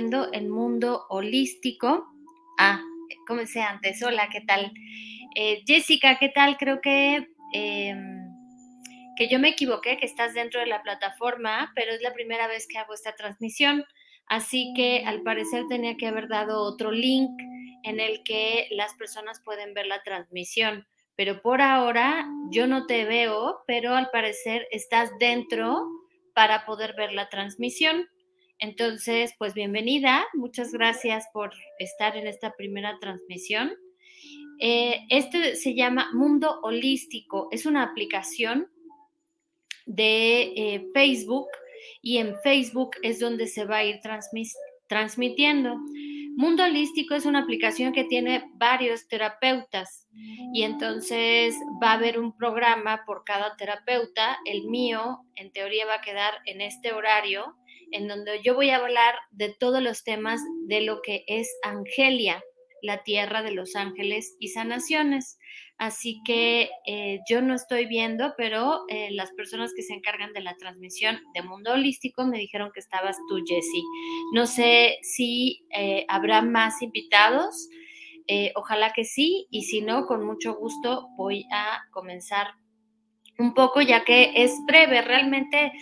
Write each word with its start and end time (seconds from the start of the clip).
El 0.00 0.48
mundo 0.48 1.04
holístico. 1.10 2.10
Ah, 2.56 2.80
comencé 3.26 3.60
antes. 3.60 4.02
Hola, 4.02 4.30
¿qué 4.32 4.40
tal? 4.40 4.72
Eh, 5.34 5.62
Jessica, 5.66 6.16
¿qué 6.18 6.30
tal? 6.30 6.56
Creo 6.56 6.80
que... 6.80 7.28
Eh, 7.52 7.94
que 9.16 9.28
yo 9.28 9.38
me 9.38 9.50
equivoqué, 9.50 9.98
que 9.98 10.06
estás 10.06 10.32
dentro 10.32 10.58
de 10.58 10.68
la 10.68 10.82
plataforma, 10.82 11.70
pero 11.74 11.92
es 11.92 12.00
la 12.00 12.14
primera 12.14 12.46
vez 12.46 12.66
que 12.66 12.78
hago 12.78 12.94
esta 12.94 13.14
transmisión. 13.14 13.84
Así 14.26 14.72
que 14.74 15.04
al 15.04 15.20
parecer 15.20 15.64
tenía 15.68 15.98
que 15.98 16.06
haber 16.06 16.28
dado 16.28 16.62
otro 16.62 16.92
link 16.92 17.38
en 17.82 18.00
el 18.00 18.22
que 18.22 18.68
las 18.70 18.94
personas 18.94 19.42
pueden 19.44 19.74
ver 19.74 19.86
la 19.86 20.02
transmisión. 20.02 20.86
Pero 21.14 21.42
por 21.42 21.60
ahora 21.60 22.26
yo 22.50 22.66
no 22.66 22.86
te 22.86 23.04
veo, 23.04 23.64
pero 23.66 23.94
al 23.94 24.08
parecer 24.08 24.66
estás 24.70 25.10
dentro 25.18 25.86
para 26.34 26.64
poder 26.64 26.94
ver 26.96 27.12
la 27.12 27.28
transmisión. 27.28 28.08
Entonces, 28.60 29.32
pues 29.38 29.54
bienvenida. 29.54 30.26
Muchas 30.34 30.72
gracias 30.72 31.24
por 31.32 31.50
estar 31.78 32.14
en 32.16 32.26
esta 32.26 32.54
primera 32.56 32.98
transmisión. 33.00 33.72
Eh, 34.60 35.00
este 35.08 35.56
se 35.56 35.74
llama 35.74 36.10
Mundo 36.12 36.60
Holístico. 36.62 37.48
Es 37.52 37.64
una 37.64 37.82
aplicación 37.82 38.68
de 39.86 40.42
eh, 40.42 40.86
Facebook 40.92 41.48
y 42.02 42.18
en 42.18 42.36
Facebook 42.42 42.90
es 43.02 43.18
donde 43.18 43.46
se 43.46 43.64
va 43.64 43.78
a 43.78 43.84
ir 43.84 44.00
transmitiendo. 44.88 45.78
Mundo 46.36 46.64
Holístico 46.64 47.14
es 47.14 47.24
una 47.24 47.40
aplicación 47.40 47.92
que 47.92 48.04
tiene 48.04 48.44
varios 48.54 49.08
terapeutas 49.08 50.06
y 50.52 50.62
entonces 50.62 51.54
va 51.82 51.92
a 51.92 51.94
haber 51.94 52.18
un 52.18 52.36
programa 52.36 53.04
por 53.06 53.24
cada 53.24 53.56
terapeuta. 53.56 54.38
El 54.44 54.64
mío, 54.68 55.20
en 55.34 55.50
teoría, 55.50 55.86
va 55.86 55.94
a 55.94 56.00
quedar 56.00 56.34
en 56.46 56.60
este 56.60 56.92
horario, 56.92 57.56
en 57.92 58.08
donde 58.08 58.40
yo 58.42 58.54
voy 58.54 58.70
a 58.70 58.76
hablar 58.76 59.14
de 59.30 59.54
todos 59.58 59.82
los 59.82 60.04
temas 60.04 60.40
de 60.66 60.80
lo 60.80 61.00
que 61.02 61.24
es 61.26 61.48
Angelia, 61.62 62.42
la 62.82 63.02
tierra 63.02 63.42
de 63.42 63.52
los 63.52 63.76
ángeles 63.76 64.36
y 64.38 64.48
sanaciones. 64.48 65.38
Así 65.78 66.20
que 66.26 66.68
eh, 66.86 67.20
yo 67.28 67.40
no 67.40 67.54
estoy 67.54 67.86
viendo, 67.86 68.34
pero 68.36 68.84
eh, 68.88 69.10
las 69.12 69.32
personas 69.32 69.72
que 69.74 69.82
se 69.82 69.94
encargan 69.94 70.34
de 70.34 70.42
la 70.42 70.56
transmisión 70.56 71.18
de 71.32 71.42
Mundo 71.42 71.72
Holístico 71.72 72.26
me 72.26 72.38
dijeron 72.38 72.70
que 72.74 72.80
estabas 72.80 73.16
tú, 73.28 73.36
Jessie. 73.46 73.82
No 74.34 74.46
sé 74.46 74.98
si 75.02 75.64
eh, 75.74 76.04
habrá 76.08 76.42
más 76.42 76.82
invitados, 76.82 77.68
ojalá 78.54 78.92
que 78.92 79.04
sí, 79.04 79.48
y 79.50 79.64
si 79.64 79.80
no, 79.80 80.06
con 80.06 80.24
mucho 80.24 80.54
gusto 80.54 81.08
voy 81.16 81.46
a 81.50 81.80
comenzar 81.90 82.54
un 83.40 83.54
poco, 83.54 83.80
ya 83.80 84.04
que 84.04 84.32
es 84.36 84.54
breve, 84.66 85.02
realmente 85.02 85.72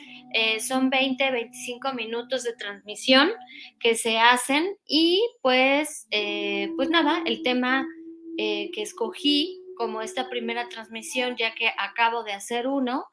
son 0.61 0.91
20, 0.91 1.31
25 1.31 1.93
minutos 1.95 2.45
de 2.45 2.55
transmisión 2.55 3.31
que 3.81 3.95
se 3.95 4.19
hacen 4.19 4.77
y 4.87 5.23
pues, 5.43 6.07
pues 6.77 6.91
nada, 6.91 7.23
el 7.27 7.43
tema 7.43 7.87
que 8.37 8.71
escogí 8.77 9.61
como 9.77 10.03
esta 10.03 10.29
primera 10.29 10.69
transmisión, 10.69 11.37
ya 11.37 11.55
que 11.55 11.71
acabo 11.79 12.25
de 12.25 12.33
hacer 12.33 12.67
uno, 12.67 13.07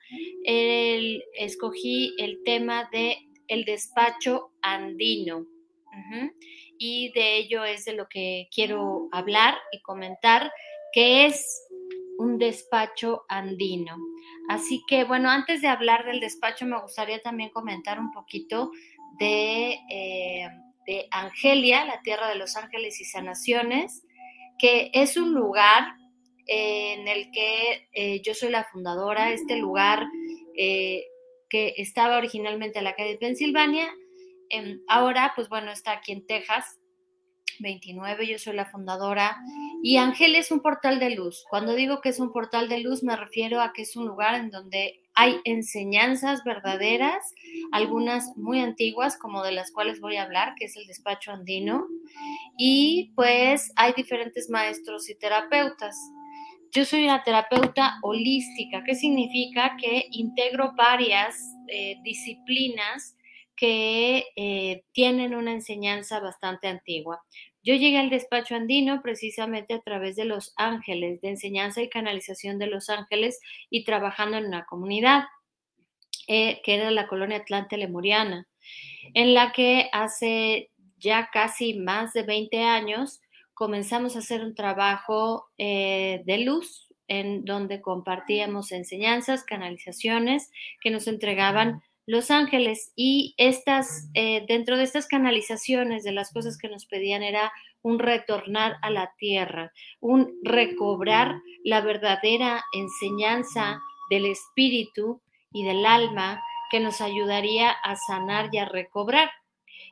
escogí 0.44 2.14
el 2.18 2.44
tema 2.44 2.90
de 2.92 3.18
el 3.48 3.66
despacho 3.66 4.52
andino. 4.62 5.46
Y 6.78 7.12
de 7.14 7.38
ello 7.38 7.64
es 7.64 7.86
de 7.86 7.94
lo 7.94 8.08
que 8.10 8.48
quiero 8.54 9.08
hablar 9.12 9.56
y 9.72 9.82
comentar, 9.82 10.52
que 10.92 11.26
es 11.26 11.66
un 12.18 12.38
despacho 12.38 13.24
andino. 13.30 13.96
Así 14.50 14.84
que, 14.88 15.04
bueno, 15.04 15.30
antes 15.30 15.62
de 15.62 15.68
hablar 15.68 16.06
del 16.06 16.20
despacho, 16.20 16.66
me 16.66 16.80
gustaría 16.80 17.22
también 17.22 17.50
comentar 17.50 18.00
un 18.00 18.12
poquito 18.12 18.72
de, 19.20 19.80
eh, 19.90 20.50
de 20.86 21.08
Angelia, 21.12 21.86
la 21.86 22.02
tierra 22.02 22.30
de 22.30 22.36
los 22.36 22.56
ángeles 22.56 23.00
y 23.02 23.06
sanaciones, 23.06 24.04
que 24.60 24.92
es 24.94 25.18
un 25.18 25.34
lugar 25.34 25.96
en 26.48 27.08
el 27.08 27.32
que 27.32 27.88
eh, 27.94 28.22
yo 28.22 28.34
soy 28.34 28.50
la 28.50 28.66
fundadora, 28.66 29.32
este 29.32 29.58
lugar 29.58 30.06
eh, 30.58 31.06
que 31.50 31.74
estaba 31.78 32.18
originalmente 32.18 32.78
en 32.78 32.84
la 32.84 32.96
calle 32.96 33.12
de 33.12 33.18
Pensilvania, 33.18 33.92
em, 34.50 34.80
ahora 34.88 35.34
pues 35.36 35.50
bueno, 35.50 35.72
está 35.72 35.92
aquí 35.94 36.12
en 36.12 36.26
Texas, 36.26 36.80
29, 37.60 38.28
yo 38.28 38.38
soy 38.38 38.56
la 38.56 38.66
fundadora, 38.66 39.38
y 39.82 39.98
Ángel 39.98 40.36
es 40.36 40.52
un 40.52 40.62
portal 40.62 41.00
de 41.00 41.12
luz. 41.12 41.46
Cuando 41.50 41.76
digo 41.76 42.02
que 42.02 42.10
es 42.10 42.20
un 42.20 42.32
portal 42.32 42.70
de 42.70 42.80
luz 42.80 43.04
me 43.04 43.16
refiero 43.16 43.62
a 43.62 43.74
que 43.74 43.84
es 43.84 43.96
un 43.96 44.08
lugar 44.08 44.36
en 44.36 44.50
donde 44.50 45.02
hay 45.14 45.40
enseñanzas 45.46 46.44
verdaderas, 46.44 47.34
algunas 47.72 48.36
muy 48.36 48.60
antiguas, 48.60 49.18
como 49.18 49.44
de 49.44 49.54
las 49.54 49.72
cuales 49.72 50.02
voy 50.02 50.18
a 50.18 50.24
hablar, 50.24 50.56
que 50.56 50.66
es 50.66 50.76
el 50.76 50.86
despacho 50.88 51.32
andino, 51.32 51.88
y 52.58 53.14
pues 53.16 53.72
hay 53.76 53.94
diferentes 53.94 54.50
maestros 54.50 55.10
y 55.10 55.16
terapeutas. 55.16 55.96
Yo 56.72 56.84
soy 56.84 57.06
una 57.06 57.24
terapeuta 57.24 58.00
holística, 58.02 58.84
¿qué 58.84 58.96
significa? 58.96 59.78
Que 59.80 60.08
integro 60.12 60.74
varias 60.76 61.38
eh, 61.70 61.98
disciplinas 62.04 63.16
que 63.56 64.26
eh, 64.36 64.84
tienen 64.92 65.36
una 65.36 65.54
enseñanza 65.54 66.20
bastante 66.20 66.68
antigua. 66.68 67.22
Yo 67.64 67.74
llegué 67.74 67.98
al 67.98 68.10
despacho 68.10 68.56
andino 68.56 69.02
precisamente 69.02 69.74
a 69.74 69.82
través 69.82 70.16
de 70.16 70.26
los 70.26 70.54
ángeles, 70.56 71.22
de 71.22 71.30
enseñanza 71.30 71.82
y 71.82 71.90
canalización 71.90 72.60
de 72.60 72.68
los 72.68 72.90
ángeles 72.90 73.40
y 73.70 73.84
trabajando 73.84 74.38
en 74.38 74.46
una 74.46 74.66
comunidad 74.66 75.24
eh, 76.28 76.62
que 76.64 76.76
era 76.76 76.92
la 76.92 77.08
colonia 77.08 77.38
Atlante 77.38 77.78
Lemuriana, 77.78 78.48
en 79.14 79.34
la 79.34 79.52
que 79.52 79.90
hace 79.92 80.72
ya 80.98 81.30
casi 81.32 81.76
más 81.76 82.14
de 82.14 82.24
20 82.24 82.64
años 82.64 83.22
comenzamos 83.54 84.16
a 84.16 84.20
hacer 84.20 84.44
un 84.44 84.56
trabajo 84.56 85.48
eh, 85.58 86.24
de 86.26 86.40
luz 86.40 86.88
en 87.08 87.46
donde 87.46 87.82
compartíamos 87.82 88.72
enseñanzas, 88.72 89.44
canalizaciones 89.44 90.50
que 90.82 90.90
nos 90.90 91.08
entregaban 91.08 91.84
los 92.08 92.30
ángeles 92.30 92.92
y 92.96 93.34
estas, 93.38 94.10
eh, 94.14 94.46
dentro 94.48 94.78
de 94.78 94.84
estas 94.84 95.08
canalizaciones 95.08 96.04
de 96.04 96.12
las 96.12 96.32
cosas 96.32 96.58
que 96.58 96.70
nos 96.70 96.86
pedían 96.86 97.24
era 97.24 97.52
un 97.82 98.00
retornar 98.00 98.78
a 98.82 98.90
la 98.90 99.14
tierra, 99.18 99.72
un 100.00 100.40
recobrar 100.44 101.36
la 101.64 101.82
verdadera 101.82 102.64
enseñanza 102.74 103.80
del 104.10 104.26
espíritu 104.26 105.22
y 105.52 105.66
del 105.66 105.86
alma 105.86 106.42
que 106.72 106.80
nos 106.80 107.02
ayudaría 107.02 107.72
a 107.72 107.96
sanar 107.96 108.50
y 108.52 108.58
a 108.58 108.66
recobrar. 108.66 109.32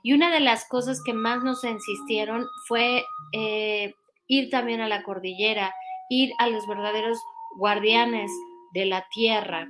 Y 0.04 0.14
una 0.14 0.32
de 0.32 0.40
las 0.40 0.68
cosas 0.68 1.02
que 1.04 1.14
más 1.14 1.44
nos 1.44 1.64
insistieron 1.64 2.46
fue 2.68 3.04
eh, 3.32 3.94
ir 4.28 4.50
también 4.50 4.82
a 4.82 4.88
la 4.88 5.04
cordillera, 5.04 5.74
ir 6.10 6.32
a 6.40 6.48
los 6.50 6.68
verdaderos 6.68 7.18
guardianes 7.58 8.32
de 8.74 8.86
la 8.86 9.08
tierra. 9.14 9.68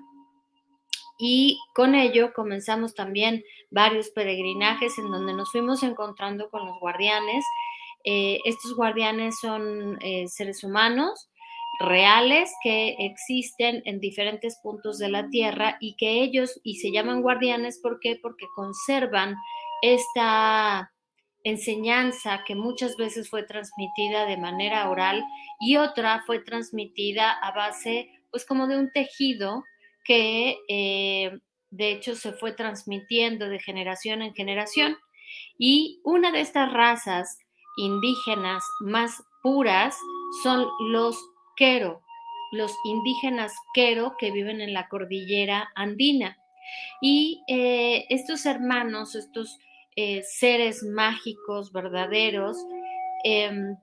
Y 1.17 1.59
con 1.75 1.95
ello 1.95 2.33
comenzamos 2.33 2.93
también 2.95 3.43
varios 3.69 4.09
peregrinajes 4.09 4.97
en 4.97 5.11
donde 5.11 5.33
nos 5.33 5.51
fuimos 5.51 5.83
encontrando 5.83 6.49
con 6.49 6.65
los 6.65 6.79
guardianes. 6.79 7.43
Eh, 8.03 8.39
estos 8.45 8.75
guardianes 8.75 9.35
son 9.39 9.97
eh, 10.01 10.27
seres 10.27 10.63
humanos 10.63 11.29
reales 11.79 12.51
que 12.63 12.95
existen 12.99 13.81
en 13.85 13.99
diferentes 13.99 14.57
puntos 14.61 14.99
de 14.99 15.09
la 15.09 15.29
tierra 15.29 15.77
y 15.79 15.95
que 15.95 16.21
ellos, 16.21 16.59
y 16.63 16.75
se 16.75 16.91
llaman 16.91 17.21
guardianes, 17.21 17.79
¿por 17.79 17.99
qué? 17.99 18.17
Porque 18.21 18.45
conservan 18.55 19.35
esta 19.81 20.91
enseñanza 21.43 22.43
que 22.45 22.55
muchas 22.55 22.95
veces 22.95 23.29
fue 23.29 23.43
transmitida 23.43 24.25
de 24.25 24.37
manera 24.37 24.89
oral 24.89 25.23
y 25.59 25.77
otra 25.77 26.23
fue 26.25 26.39
transmitida 26.39 27.31
a 27.31 27.51
base, 27.51 28.09
pues 28.31 28.45
como 28.45 28.67
de 28.67 28.77
un 28.77 28.91
tejido 28.91 29.63
que 30.03 30.57
eh, 30.67 31.39
de 31.69 31.91
hecho 31.91 32.15
se 32.15 32.33
fue 32.33 32.53
transmitiendo 32.53 33.49
de 33.49 33.59
generación 33.59 34.21
en 34.21 34.33
generación. 34.33 34.97
Y 35.57 35.99
una 36.03 36.31
de 36.31 36.41
estas 36.41 36.71
razas 36.71 37.37
indígenas 37.77 38.63
más 38.81 39.23
puras 39.41 39.97
son 40.43 40.67
los 40.91 41.17
quero, 41.55 42.01
los 42.51 42.71
indígenas 42.85 43.53
quero 43.73 44.15
que 44.19 44.31
viven 44.31 44.61
en 44.61 44.73
la 44.73 44.87
cordillera 44.87 45.71
andina. 45.75 46.37
Y 47.01 47.43
eh, 47.47 48.05
estos 48.09 48.45
hermanos, 48.45 49.15
estos 49.15 49.57
eh, 49.95 50.23
seres 50.23 50.83
mágicos 50.83 51.71
verdaderos, 51.71 52.57
em, 53.23 53.75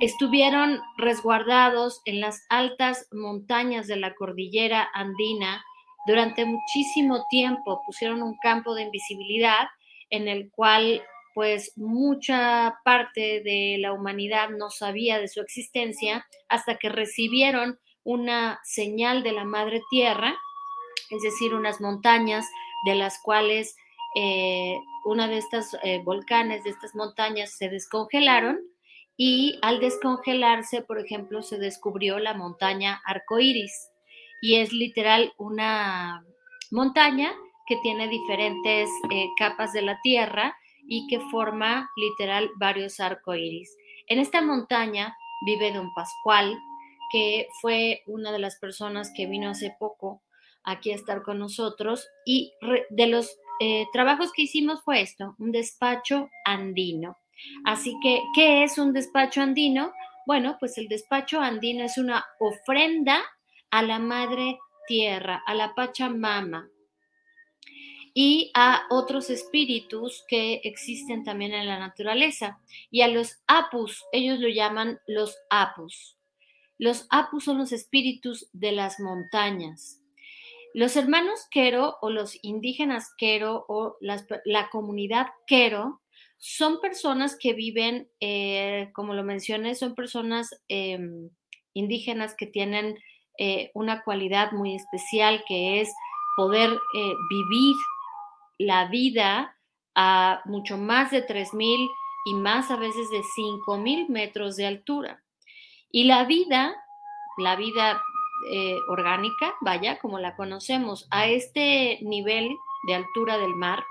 estuvieron 0.00 0.80
resguardados 0.98 2.02
en 2.04 2.20
las 2.20 2.44
altas 2.48 3.08
montañas 3.12 3.86
de 3.86 3.96
la 3.96 4.14
cordillera 4.14 4.88
andina 4.92 5.64
durante 6.06 6.44
muchísimo 6.44 7.24
tiempo. 7.30 7.82
Pusieron 7.86 8.22
un 8.22 8.36
campo 8.42 8.74
de 8.74 8.82
invisibilidad 8.82 9.66
en 10.10 10.28
el 10.28 10.50
cual 10.50 11.02
pues 11.34 11.72
mucha 11.76 12.78
parte 12.84 13.42
de 13.42 13.76
la 13.78 13.92
humanidad 13.92 14.48
no 14.48 14.70
sabía 14.70 15.18
de 15.18 15.28
su 15.28 15.40
existencia 15.40 16.26
hasta 16.48 16.76
que 16.76 16.88
recibieron 16.88 17.78
una 18.04 18.58
señal 18.64 19.22
de 19.22 19.32
la 19.32 19.44
madre 19.44 19.82
tierra, 19.90 20.34
es 21.10 21.22
decir, 21.22 21.52
unas 21.52 21.80
montañas 21.80 22.46
de 22.86 22.94
las 22.94 23.20
cuales 23.22 23.76
eh, 24.14 24.78
una 25.04 25.28
de 25.28 25.36
estas 25.36 25.76
eh, 25.82 26.00
volcanes, 26.02 26.64
de 26.64 26.70
estas 26.70 26.94
montañas 26.94 27.50
se 27.58 27.68
descongelaron 27.68 28.58
y 29.16 29.58
al 29.62 29.80
descongelarse, 29.80 30.82
por 30.82 30.98
ejemplo, 30.98 31.42
se 31.42 31.58
descubrió 31.58 32.18
la 32.18 32.34
montaña 32.34 33.00
arcoíris 33.04 33.90
y 34.42 34.56
es 34.56 34.72
literal 34.72 35.32
una 35.38 36.24
montaña 36.70 37.32
que 37.66 37.76
tiene 37.82 38.08
diferentes 38.08 38.88
eh, 39.10 39.26
capas 39.38 39.72
de 39.72 39.82
la 39.82 39.98
tierra 40.02 40.56
y 40.88 41.06
que 41.08 41.20
forma 41.30 41.90
literal 41.96 42.50
varios 42.56 43.00
arcoíris. 43.00 43.74
En 44.06 44.18
esta 44.18 44.40
montaña 44.40 45.16
vive 45.44 45.72
don 45.72 45.92
Pascual, 45.94 46.56
que 47.10 47.48
fue 47.60 48.02
una 48.06 48.32
de 48.32 48.38
las 48.38 48.56
personas 48.56 49.12
que 49.14 49.26
vino 49.26 49.50
hace 49.50 49.74
poco 49.78 50.22
aquí 50.64 50.92
a 50.92 50.94
estar 50.94 51.22
con 51.22 51.38
nosotros 51.38 52.06
y 52.24 52.52
de 52.90 53.06
los 53.06 53.36
eh, 53.60 53.86
trabajos 53.92 54.32
que 54.32 54.42
hicimos 54.42 54.82
fue 54.82 55.00
esto, 55.00 55.34
un 55.38 55.52
despacho 55.52 56.28
andino. 56.44 57.16
Así 57.64 57.94
que, 58.02 58.22
¿qué 58.34 58.64
es 58.64 58.78
un 58.78 58.92
despacho 58.92 59.40
andino? 59.40 59.92
Bueno, 60.26 60.56
pues 60.58 60.78
el 60.78 60.88
despacho 60.88 61.40
andino 61.40 61.84
es 61.84 61.98
una 61.98 62.24
ofrenda 62.40 63.22
a 63.70 63.82
la 63.82 63.98
madre 63.98 64.58
tierra, 64.86 65.42
a 65.46 65.54
la 65.54 65.74
Pachamama, 65.74 66.68
y 68.18 68.50
a 68.54 68.86
otros 68.88 69.28
espíritus 69.28 70.24
que 70.26 70.62
existen 70.64 71.22
también 71.22 71.52
en 71.52 71.66
la 71.66 71.78
naturaleza. 71.78 72.58
Y 72.90 73.02
a 73.02 73.08
los 73.08 73.42
apus, 73.46 74.06
ellos 74.10 74.38
lo 74.38 74.48
llaman 74.48 74.98
los 75.06 75.36
apus. 75.50 76.16
Los 76.78 77.06
apus 77.10 77.44
son 77.44 77.58
los 77.58 77.72
espíritus 77.72 78.48
de 78.54 78.72
las 78.72 79.00
montañas. 79.00 80.00
Los 80.72 80.96
hermanos 80.96 81.46
Quero 81.50 81.98
o 82.00 82.08
los 82.08 82.38
indígenas 82.42 83.12
Quero 83.18 83.66
o 83.68 83.98
la 84.00 84.70
comunidad 84.70 85.26
Quero 85.46 86.00
son 86.38 86.80
personas 86.80 87.36
que 87.38 87.54
viven, 87.54 88.08
eh, 88.20 88.90
como 88.94 89.14
lo 89.14 89.24
mencioné, 89.24 89.74
son 89.74 89.94
personas 89.94 90.50
em, 90.68 91.30
indígenas 91.72 92.34
que 92.34 92.46
tienen 92.46 92.98
eh, 93.38 93.70
una 93.74 94.02
cualidad 94.02 94.52
muy 94.52 94.74
especial 94.74 95.44
que 95.46 95.80
es 95.80 95.92
poder 96.36 96.70
eh, 96.70 97.12
vivir 97.30 97.76
la 98.58 98.86
vida 98.86 99.56
a 99.94 100.42
mucho 100.44 100.76
más 100.76 101.10
de 101.10 101.26
3.000 101.26 101.90
y 102.26 102.34
más 102.34 102.70
a 102.70 102.76
veces 102.76 103.08
de 103.10 103.22
5.000 103.22 104.08
metros 104.08 104.56
de 104.56 104.66
altura. 104.66 105.22
Y 105.90 106.04
la 106.04 106.24
vida, 106.24 106.74
la 107.38 107.56
vida 107.56 108.02
orgánica, 108.88 109.54
vaya, 109.62 109.98
como 109.98 110.18
la 110.18 110.36
conocemos, 110.36 111.08
a 111.10 111.26
este 111.26 111.98
nivel 112.02 112.54
de 112.86 112.94
altura 112.94 113.38
del 113.38 113.54
mar, 113.54 113.82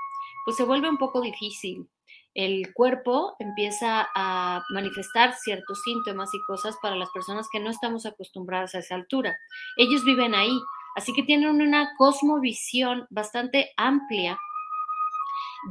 pues 0.45 0.55
se 0.55 0.63
vuelve 0.63 0.87
un 0.87 0.97
poco 0.97 1.19
difícil. 1.19 1.89
El 2.35 2.73
cuerpo 2.73 3.35
empieza 3.39 4.09
a 4.13 4.61
manifestar 4.69 5.33
ciertos 5.35 5.81
síntomas 5.83 6.33
y 6.33 6.41
cosas 6.43 6.75
para 6.81 6.97
las 6.97 7.09
personas 7.11 7.47
que 7.49 7.61
no 7.61 7.69
estamos 7.69 8.05
acostumbradas 8.05 8.75
a 8.75 8.79
esa 8.79 8.95
altura. 8.95 9.37
Ellos 9.77 10.03
viven 10.03 10.35
ahí, 10.35 10.59
así 10.97 11.13
que 11.13 11.23
tienen 11.23 11.61
una 11.61 11.95
cosmovisión 11.97 13.07
bastante 13.09 13.71
amplia 13.77 14.37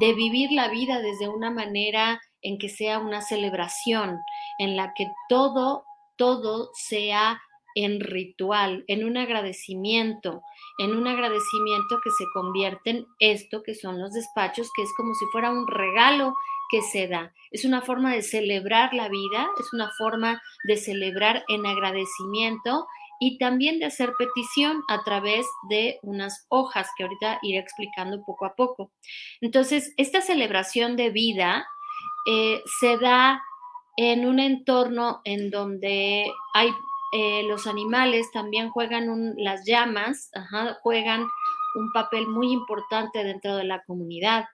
de 0.01 0.15
vivir 0.15 0.53
la 0.53 0.69
vida 0.69 1.01
desde 1.01 1.29
una 1.29 1.51
manera 1.51 2.21
en 2.41 2.59
que 2.59 2.71
sea 2.71 2.99
una 2.99 3.21
celebración, 3.21 4.19
en 4.59 4.75
la 4.75 4.95
que 4.95 5.07
todo, 5.29 5.85
todo 6.17 6.71
sea 6.73 7.43
en 7.75 8.01
ritual, 8.01 8.85
en 8.87 9.05
un 9.05 9.17
agradecimiento, 9.17 10.43
en 10.79 10.97
un 10.97 11.07
agradecimiento 11.09 11.99
que 12.03 12.11
se 12.11 12.25
convierte 12.33 12.91
en 12.91 13.07
esto 13.19 13.63
que 13.63 13.75
son 13.75 14.01
los 14.01 14.13
despachos, 14.13 14.71
que 14.75 14.83
es 14.83 14.91
como 14.97 15.15
si 15.15 15.27
fuera 15.27 15.51
un 15.51 15.67
regalo 15.67 16.35
que 16.71 16.83
se 16.83 17.09
da. 17.09 17.33
Es 17.51 17.65
una 17.65 17.83
forma 17.83 18.15
de 18.15 18.23
celebrar 18.23 18.95
la 18.95 19.09
vida, 19.09 19.49
es 19.61 19.73
una 19.73 19.91
forma 19.97 20.43
de 20.65 20.77
celebrar 20.77 21.45
en 21.49 21.67
agradecimiento 21.67 22.87
y 23.21 23.39
también 23.39 23.79
de 23.79 23.87
hacer 23.87 24.13
petición 24.19 24.83
a 24.89 25.03
través 25.05 25.47
de 25.69 25.99
unas 26.03 26.47
hojas 26.49 26.89
que 26.97 27.05
ahorita 27.05 27.39
iré 27.43 27.59
explicando 27.59 28.23
poco 28.25 28.47
a 28.47 28.55
poco. 28.55 28.91
Entonces, 29.41 29.95
esta 29.97 30.21
celebración 30.21 30.97
de 30.97 31.11
vida 31.11 31.67
eh, 32.27 32.63
se 32.81 32.99
da 32.99 33.41
en 33.97 34.27
un 34.27 34.41
entorno 34.41 35.21
en 35.25 35.51
donde 35.51 36.27
hay 36.55 36.71
eh, 37.17 37.45
los 37.45 37.69
animales 37.69 38.33
también 38.33 38.71
juegan 38.71 39.35
las 39.37 39.65
llamas, 39.65 40.33
juegan 40.83 41.23
un 41.77 41.93
papel 41.93 42.27
muy 42.27 42.51
importante 42.51 43.23
dentro 43.23 43.57
de 43.57 43.63
la 43.63 43.85
comunidad. 43.85 44.47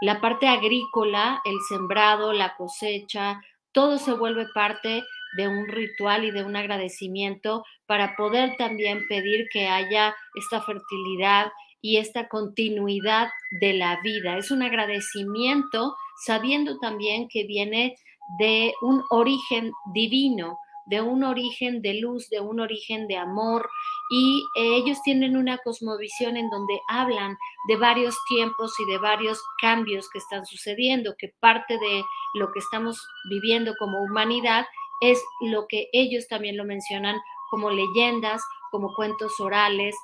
La 0.00 0.20
parte 0.20 0.48
agrícola, 0.48 1.40
el 1.44 1.56
sembrado, 1.68 2.32
la 2.32 2.56
cosecha, 2.56 3.40
todo 3.72 3.98
se 3.98 4.12
vuelve 4.12 4.46
parte 4.54 5.02
de 5.36 5.48
un 5.48 5.66
ritual 5.68 6.24
y 6.24 6.30
de 6.30 6.42
un 6.42 6.56
agradecimiento 6.56 7.64
para 7.86 8.16
poder 8.16 8.56
también 8.56 9.06
pedir 9.08 9.46
que 9.52 9.68
haya 9.68 10.14
esta 10.34 10.60
fertilidad 10.62 11.52
y 11.82 11.98
esta 11.98 12.28
continuidad 12.28 13.28
de 13.60 13.74
la 13.74 14.00
vida. 14.02 14.38
Es 14.38 14.50
un 14.50 14.62
agradecimiento 14.62 15.94
sabiendo 16.24 16.78
también 16.78 17.28
que 17.28 17.44
viene 17.44 17.96
de 18.38 18.72
un 18.82 19.02
origen 19.10 19.72
divino, 19.92 20.58
de 20.86 21.00
un 21.00 21.24
origen 21.24 21.82
de 21.82 21.94
luz, 21.94 22.28
de 22.28 22.40
un 22.40 22.60
origen 22.60 23.06
de 23.06 23.16
amor, 23.16 23.68
y 24.10 24.44
eh, 24.56 24.74
ellos 24.74 25.00
tienen 25.02 25.36
una 25.36 25.58
cosmovisión 25.58 26.36
en 26.36 26.50
donde 26.50 26.80
hablan 26.88 27.38
de 27.68 27.76
varios 27.76 28.16
tiempos 28.28 28.74
y 28.80 28.90
de 28.90 28.98
varios 28.98 29.40
cambios 29.60 30.10
que 30.10 30.18
están 30.18 30.44
sucediendo, 30.44 31.14
que 31.16 31.32
parte 31.40 31.78
de 31.78 32.02
lo 32.34 32.50
que 32.50 32.58
estamos 32.58 33.00
viviendo 33.30 33.72
como 33.78 34.02
humanidad 34.02 34.66
es 35.00 35.22
lo 35.40 35.66
que 35.68 35.88
ellos 35.92 36.26
también 36.28 36.56
lo 36.56 36.64
mencionan 36.64 37.20
como 37.50 37.70
leyendas, 37.70 38.42
como 38.72 38.94
cuentos 38.94 39.38
orales, 39.38 39.96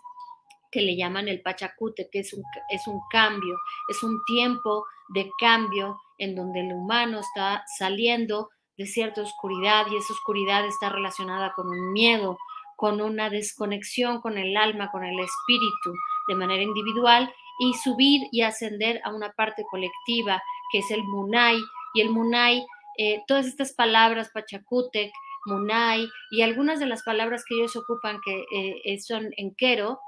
que 0.71 0.83
le 0.83 0.97
llaman 0.97 1.27
el 1.27 1.43
Pachacute, 1.43 2.09
que 2.11 2.21
es 2.21 2.33
un, 2.33 2.45
es 2.71 2.87
un 2.87 3.01
cambio, 3.11 3.57
es 3.89 4.03
un 4.05 4.25
tiempo 4.25 4.87
de 5.09 5.31
cambio 5.39 6.01
en 6.19 6.37
donde 6.37 6.61
el 6.61 6.73
humano 6.73 7.21
está 7.21 7.65
saliendo 7.77 8.51
de 8.77 8.87
cierta 8.87 9.23
oscuridad 9.23 9.87
y 9.91 9.97
esa 9.97 10.13
oscuridad 10.13 10.65
está 10.65 10.91
relacionada 10.91 11.53
con 11.55 11.69
un 11.69 11.93
miedo, 11.93 12.39
con 12.77 13.01
una 13.01 13.31
desconexión 13.31 14.21
con 14.21 14.39
el 14.39 14.57
alma, 14.57 14.91
con 14.91 15.05
el 15.05 15.19
espíritu 15.19 15.93
de 16.29 16.35
manera 16.35 16.63
individual 16.63 17.33
y 17.59 17.73
subir 17.75 18.29
y 18.31 18.43
ascender 18.43 19.01
a 19.05 19.15
una 19.15 19.33
parte 19.33 19.65
colectiva 19.71 20.43
que 20.71 20.79
es 20.79 20.91
el 20.91 21.03
Munay 21.03 21.59
y 21.95 22.01
el 22.03 22.11
Munay 22.11 22.65
eh, 22.99 23.23
todas 23.27 23.47
estas 23.47 23.75
palabras, 23.75 24.31
Pachacutec, 24.33 25.13
Munay 25.45 26.09
y 26.31 26.43
algunas 26.43 26.81
de 26.81 26.87
las 26.87 27.03
palabras 27.03 27.45
que 27.47 27.57
ellos 27.57 27.77
ocupan 27.77 28.21
que 28.25 28.41
eh, 28.53 28.81
eh, 28.85 29.01
son 29.01 29.29
en 29.37 29.55
quero, 29.55 30.01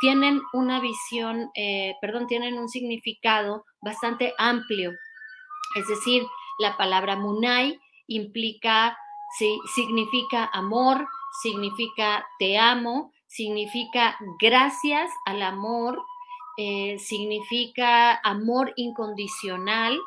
tienen 0.00 0.42
una 0.52 0.80
visión, 0.80 1.50
perdón, 2.00 2.26
tienen 2.26 2.58
un 2.58 2.68
significado 2.68 3.64
bastante 3.80 4.34
amplio. 4.38 4.92
Es 5.76 5.86
decir, 5.86 6.24
la 6.58 6.76
palabra 6.76 7.16
Munay 7.16 7.78
implica, 8.08 8.98
sí, 9.38 9.58
significa 9.74 10.50
amor, 10.52 11.06
significa 11.42 12.26
te 12.38 12.58
amo, 12.58 13.12
significa 13.26 14.16
gracias 14.40 15.10
al 15.26 15.42
amor, 15.42 16.02
significa 16.98 18.14
amor 18.22 18.72
incondicional. 18.76 19.98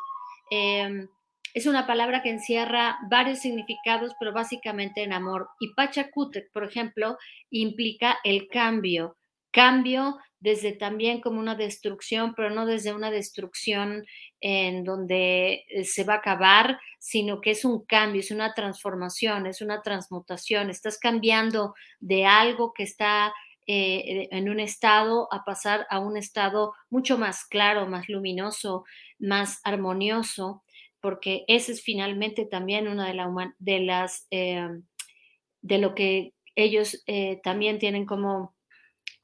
Em, 0.49 1.09
es 1.53 1.65
una 1.65 1.87
palabra 1.87 2.21
que 2.21 2.29
encierra 2.29 2.99
varios 3.09 3.39
significados, 3.39 4.13
pero 4.19 4.31
básicamente 4.31 5.03
en 5.03 5.11
amor. 5.11 5.49
Y 5.59 5.73
Pachacutec, 5.73 6.51
por 6.53 6.63
ejemplo, 6.63 7.17
implica 7.49 8.19
el 8.23 8.47
cambio, 8.47 9.17
cambio 9.57 10.19
desde 10.39 10.71
también 10.71 11.19
como 11.19 11.39
una 11.39 11.55
destrucción, 11.55 12.35
pero 12.35 12.51
no 12.51 12.67
desde 12.67 12.93
una 12.93 13.09
destrucción 13.09 14.05
en 14.39 14.83
donde 14.83 15.65
eh, 15.69 15.83
se 15.83 16.03
va 16.03 16.13
a 16.13 16.17
acabar, 16.17 16.79
sino 16.99 17.41
que 17.41 17.49
es 17.51 17.65
un 17.65 17.83
cambio, 17.83 18.19
es 18.19 18.29
una 18.29 18.53
transformación, 18.53 19.47
es 19.47 19.61
una 19.61 19.81
transmutación. 19.81 20.69
Estás 20.69 20.99
cambiando 20.99 21.73
de 21.99 22.27
algo 22.27 22.71
que 22.71 22.83
está 22.83 23.33
eh, 23.65 24.29
en 24.29 24.47
un 24.47 24.59
estado 24.59 25.27
a 25.33 25.43
pasar 25.43 25.87
a 25.89 25.97
un 25.99 26.17
estado 26.17 26.73
mucho 26.91 27.17
más 27.17 27.43
claro, 27.43 27.87
más 27.87 28.07
luminoso, 28.07 28.85
más 29.17 29.59
armonioso, 29.63 30.63
porque 31.01 31.45
ese 31.47 31.71
es 31.71 31.81
finalmente 31.81 32.45
también 32.45 32.87
una 32.87 33.07
de, 33.07 33.15
la, 33.15 33.55
de 33.57 33.79
las, 33.79 34.27
eh, 34.29 34.67
de 35.63 35.77
lo 35.79 35.95
que 35.95 36.35
ellos 36.55 37.03
eh, 37.07 37.39
también 37.43 37.79
tienen 37.79 38.05
como 38.05 38.56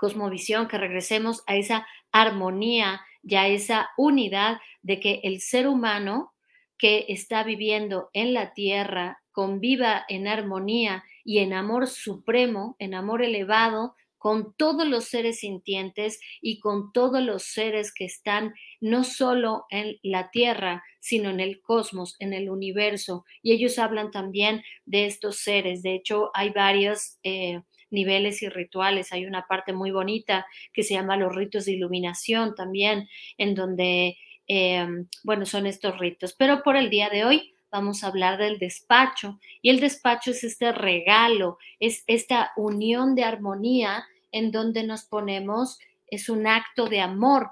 cosmovisión, 0.03 0.67
que 0.67 0.77
regresemos 0.77 1.43
a 1.47 1.55
esa 1.55 1.87
armonía 2.11 2.99
y 3.23 3.35
a 3.35 3.47
esa 3.47 3.91
unidad 3.95 4.57
de 4.81 4.99
que 4.99 5.21
el 5.23 5.39
ser 5.39 5.65
humano 5.65 6.33
que 6.77 7.05
está 7.07 7.45
viviendo 7.45 8.09
en 8.11 8.33
la 8.33 8.53
tierra 8.53 9.21
conviva 9.31 10.03
en 10.09 10.27
armonía 10.27 11.05
y 11.23 11.39
en 11.39 11.53
amor 11.53 11.87
supremo, 11.87 12.75
en 12.79 12.95
amor 12.95 13.23
elevado, 13.23 13.95
con 14.17 14.53
todos 14.57 14.85
los 14.85 15.05
seres 15.05 15.39
sintientes 15.39 16.19
y 16.41 16.59
con 16.59 16.91
todos 16.91 17.21
los 17.21 17.43
seres 17.43 17.93
que 17.93 18.03
están 18.03 18.53
no 18.81 19.05
solo 19.05 19.65
en 19.69 19.99
la 20.01 20.31
Tierra, 20.31 20.83
sino 20.99 21.29
en 21.29 21.39
el 21.41 21.61
cosmos, 21.61 22.15
en 22.19 22.33
el 22.33 22.49
universo. 22.49 23.25
Y 23.41 23.51
ellos 23.51 23.79
hablan 23.79 24.11
también 24.11 24.63
de 24.85 25.07
estos 25.07 25.39
seres. 25.39 25.81
De 25.81 25.95
hecho, 25.95 26.31
hay 26.33 26.51
varios 26.51 27.19
eh, 27.23 27.63
niveles 27.93 28.41
y 28.41 28.49
rituales. 28.49 29.13
Hay 29.13 29.25
una 29.25 29.47
parte 29.47 29.73
muy 29.73 29.91
bonita 29.91 30.45
que 30.73 30.83
se 30.83 30.95
llama 30.95 31.17
los 31.17 31.35
ritos 31.35 31.65
de 31.65 31.73
iluminación 31.73 32.55
también, 32.55 33.07
en 33.37 33.55
donde, 33.55 34.17
eh, 34.47 34.87
bueno, 35.23 35.45
son 35.45 35.67
estos 35.67 35.97
ritos. 35.99 36.33
Pero 36.33 36.63
por 36.63 36.75
el 36.75 36.89
día 36.89 37.09
de 37.09 37.25
hoy 37.25 37.53
vamos 37.71 38.03
a 38.03 38.07
hablar 38.07 38.37
del 38.37 38.59
despacho. 38.59 39.39
Y 39.61 39.69
el 39.69 39.79
despacho 39.79 40.31
es 40.31 40.43
este 40.43 40.71
regalo, 40.71 41.57
es 41.79 42.03
esta 42.07 42.51
unión 42.55 43.15
de 43.15 43.23
armonía 43.23 44.05
en 44.31 44.51
donde 44.51 44.83
nos 44.83 45.05
ponemos, 45.05 45.79
es 46.07 46.29
un 46.29 46.45
acto 46.45 46.87
de 46.87 47.01
amor 47.01 47.51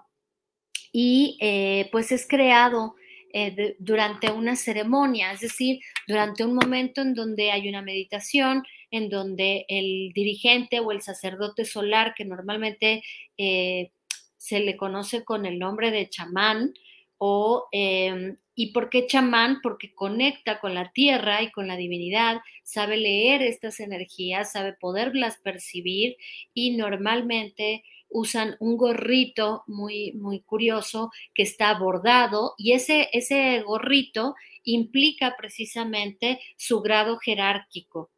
y 0.91 1.38
eh, 1.41 1.89
pues 1.91 2.12
es 2.12 2.27
creado 2.27 2.95
eh, 3.33 3.75
durante 3.79 4.29
una 4.31 4.55
ceremonia, 4.55 5.31
es 5.31 5.39
decir, 5.39 5.79
durante 6.07 6.43
un 6.43 6.53
momento 6.53 7.01
en 7.01 7.13
donde 7.13 7.51
hay 7.51 7.69
una 7.69 7.81
meditación, 7.81 8.63
en 8.91 9.10
donde 9.10 9.65
el 9.67 10.12
dirigente 10.13 10.79
o 10.79 10.91
el 10.91 11.01
sacerdote 11.01 11.65
solar, 11.65 12.13
que 12.15 12.25
normalmente 12.25 13.03
eh, 13.38 13.91
se 14.38 14.60
le 14.60 14.77
conoce 14.77 15.24
con 15.24 15.45
el 15.45 15.57
nombre 15.60 15.91
de 15.91 16.10
chamán, 16.10 16.74
o, 17.17 17.67
em, 17.71 18.38
¿Y 18.53 18.74
por 18.74 18.89
qué 18.89 19.07
chamán? 19.07 19.60
Porque 19.63 19.93
conecta 19.95 20.60
con 20.60 20.75
la 20.75 20.91
tierra 20.91 21.41
y 21.41 21.51
con 21.51 21.67
la 21.67 21.77
divinidad, 21.77 22.41
sabe 22.63 22.98
leer 22.98 23.41
estas 23.41 23.79
energías, 23.79 24.51
sabe 24.51 24.74
poderlas 24.74 25.38
percibir 25.38 26.17
y 26.53 26.75
normalmente 26.77 27.83
usan 28.10 28.57
un 28.60 28.77
gorrito 28.77 29.63
muy, 29.67 30.12
muy 30.13 30.41
curioso 30.41 31.12
que 31.33 31.43
está 31.43 31.74
bordado 31.79 32.53
y 32.57 32.74
ese, 32.74 33.10
ese 33.13 33.62
gorrito 33.62 34.36
implica 34.63 35.36
precisamente 35.38 36.39
su 36.57 36.81
grado 36.81 37.17
jerárquico. 37.17 38.12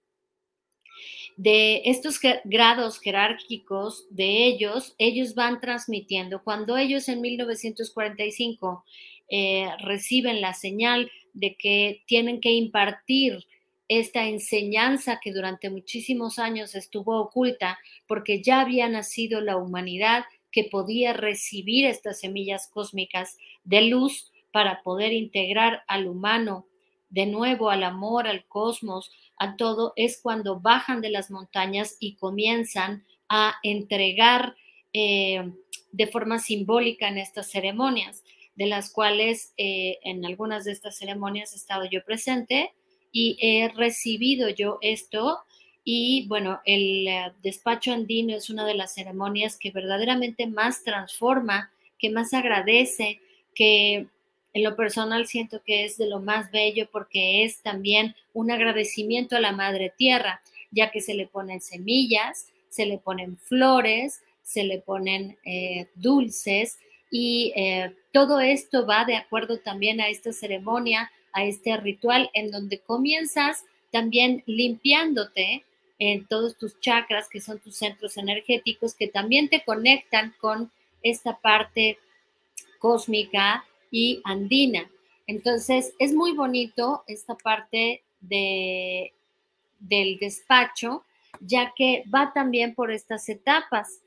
De 1.38 1.82
estos 1.86 2.20
grados 2.44 3.00
jerárquicos 3.00 4.06
de 4.10 4.46
ellos, 4.46 4.96
ellos 4.98 5.36
van 5.36 5.60
transmitiendo. 5.60 6.44
Cuando 6.44 6.78
ellos 6.78 7.10
en 7.10 7.22
1945 7.22 8.86
eh, 9.30 9.70
reciben 9.80 10.42
la 10.42 10.54
señal 10.54 11.12
de 11.34 11.56
que 11.56 12.04
tienen 12.06 12.40
que 12.40 12.52
impartir 12.52 13.46
esta 13.88 14.28
enseñanza 14.28 15.20
que 15.22 15.34
durante 15.34 15.70
muchísimos 15.70 16.40
años 16.40 16.76
estuvo 16.76 17.20
oculta 17.20 17.78
porque 18.08 18.42
ya 18.42 18.62
había 18.62 18.88
nacido 18.88 19.42
la 19.42 19.58
humanidad 19.58 20.24
que 20.52 20.64
podía 20.66 21.14
recibir 21.14 21.86
estas 21.86 22.20
semillas 22.20 22.70
cósmicas 22.72 23.38
de 23.64 23.82
luz 23.82 24.32
para 24.52 24.84
poder 24.84 25.12
integrar 25.12 25.84
al 25.88 26.08
humano 26.08 26.68
de 27.14 27.28
nuevo 27.28 27.70
al 27.70 27.84
amor, 27.84 28.28
al 28.28 28.44
cosmos, 28.46 29.12
a 29.38 29.56
todo, 29.56 29.94
es 29.96 30.20
cuando 30.20 30.60
bajan 30.60 31.00
de 31.00 31.12
las 31.12 31.30
montañas 31.30 31.96
y 32.00 32.16
comienzan 32.16 33.06
a 33.30 33.56
entregar 33.62 34.56
eh, 34.94 35.52
de 35.92 36.08
forma 36.08 36.40
simbólica 36.40 37.08
en 37.08 37.20
estas 37.20 37.52
ceremonias 37.52 38.24
de 38.56 38.66
las 38.66 38.92
cuales 38.92 39.54
eh, 39.58 40.00
en 40.04 40.26
algunas 40.26 40.66
de 40.66 40.72
estas 40.72 40.98
ceremonias 40.98 41.54
he 41.54 41.58
estado 41.58 41.86
yo 41.86 42.04
presente 42.04 42.74
y 43.12 43.38
he 43.40 43.70
recibido 43.70 44.50
yo 44.50 44.80
esto. 44.82 45.40
Y 45.84 46.28
bueno, 46.28 46.62
el 46.66 47.08
eh, 47.08 47.32
despacho 47.44 47.94
andino 47.94 48.36
es 48.36 48.50
una 48.50 48.66
de 48.66 48.74
las 48.74 48.96
ceremonias 48.96 49.58
que 49.58 49.70
verdaderamente 49.70 50.48
más 50.48 50.84
transforma, 50.84 51.72
que 52.00 52.10
más 52.10 52.34
agradece, 52.34 53.20
que 53.54 54.08
en 54.54 54.64
lo 54.64 54.76
personal 54.76 55.26
siento 55.28 55.62
que 55.66 55.86
es 55.86 55.98
de 55.98 56.08
lo 56.08 56.20
más 56.20 56.52
bello 56.52 56.88
porque 56.92 57.44
es 57.44 57.62
también 57.62 58.16
un 58.34 58.52
agradecimiento 58.52 59.36
a 59.36 59.42
la 59.42 59.52
Madre 59.52 59.92
Tierra, 59.98 60.42
ya 60.72 60.92
que 60.92 61.02
se 61.02 61.14
le 61.16 61.28
ponen 61.28 61.62
semillas, 61.62 62.48
se 62.70 62.86
le 62.86 62.98
ponen 62.98 63.38
flores, 63.38 64.22
se 64.44 64.64
le 64.64 64.80
ponen 64.80 65.38
eh, 65.46 65.88
dulces, 65.96 66.80
y 67.10 67.54
eh, 67.56 67.94
todo 68.12 68.40
esto 68.40 68.88
va 68.88 69.06
de 69.06 69.16
acuerdo 69.16 69.60
también 69.60 70.02
a 70.02 70.08
esta 70.08 70.34
ceremonia, 70.34 71.12
a 71.32 71.46
este 71.46 71.78
ritual 71.78 72.32
en 72.34 72.50
donde 72.50 72.80
comienzas 72.80 73.66
también 73.92 74.44
limpiándote 74.48 75.64
en 76.00 76.26
todos 76.26 76.58
tus 76.58 76.80
chakras, 76.80 77.30
que 77.30 77.40
son 77.40 77.60
tus 77.60 77.76
centros 77.76 78.18
energéticos, 78.18 78.96
que 78.96 79.08
también 79.08 79.48
te 79.48 79.64
conectan 79.64 80.34
con 80.42 80.72
esta 81.04 81.38
parte 81.38 82.00
cósmica 82.80 83.64
y 83.94 84.22
andina. 84.24 84.90
Entonces, 85.28 85.94
es 86.00 86.16
muy 86.16 86.34
bonito 86.34 87.04
esta 87.08 87.36
parte 87.36 88.04
de, 88.20 89.14
del 89.80 90.18
despacho, 90.18 91.04
ya 91.40 91.74
que 91.78 92.04
va 92.14 92.34
también 92.34 92.74
por 92.74 92.92
estas 92.92 93.30
etapas 93.30 94.02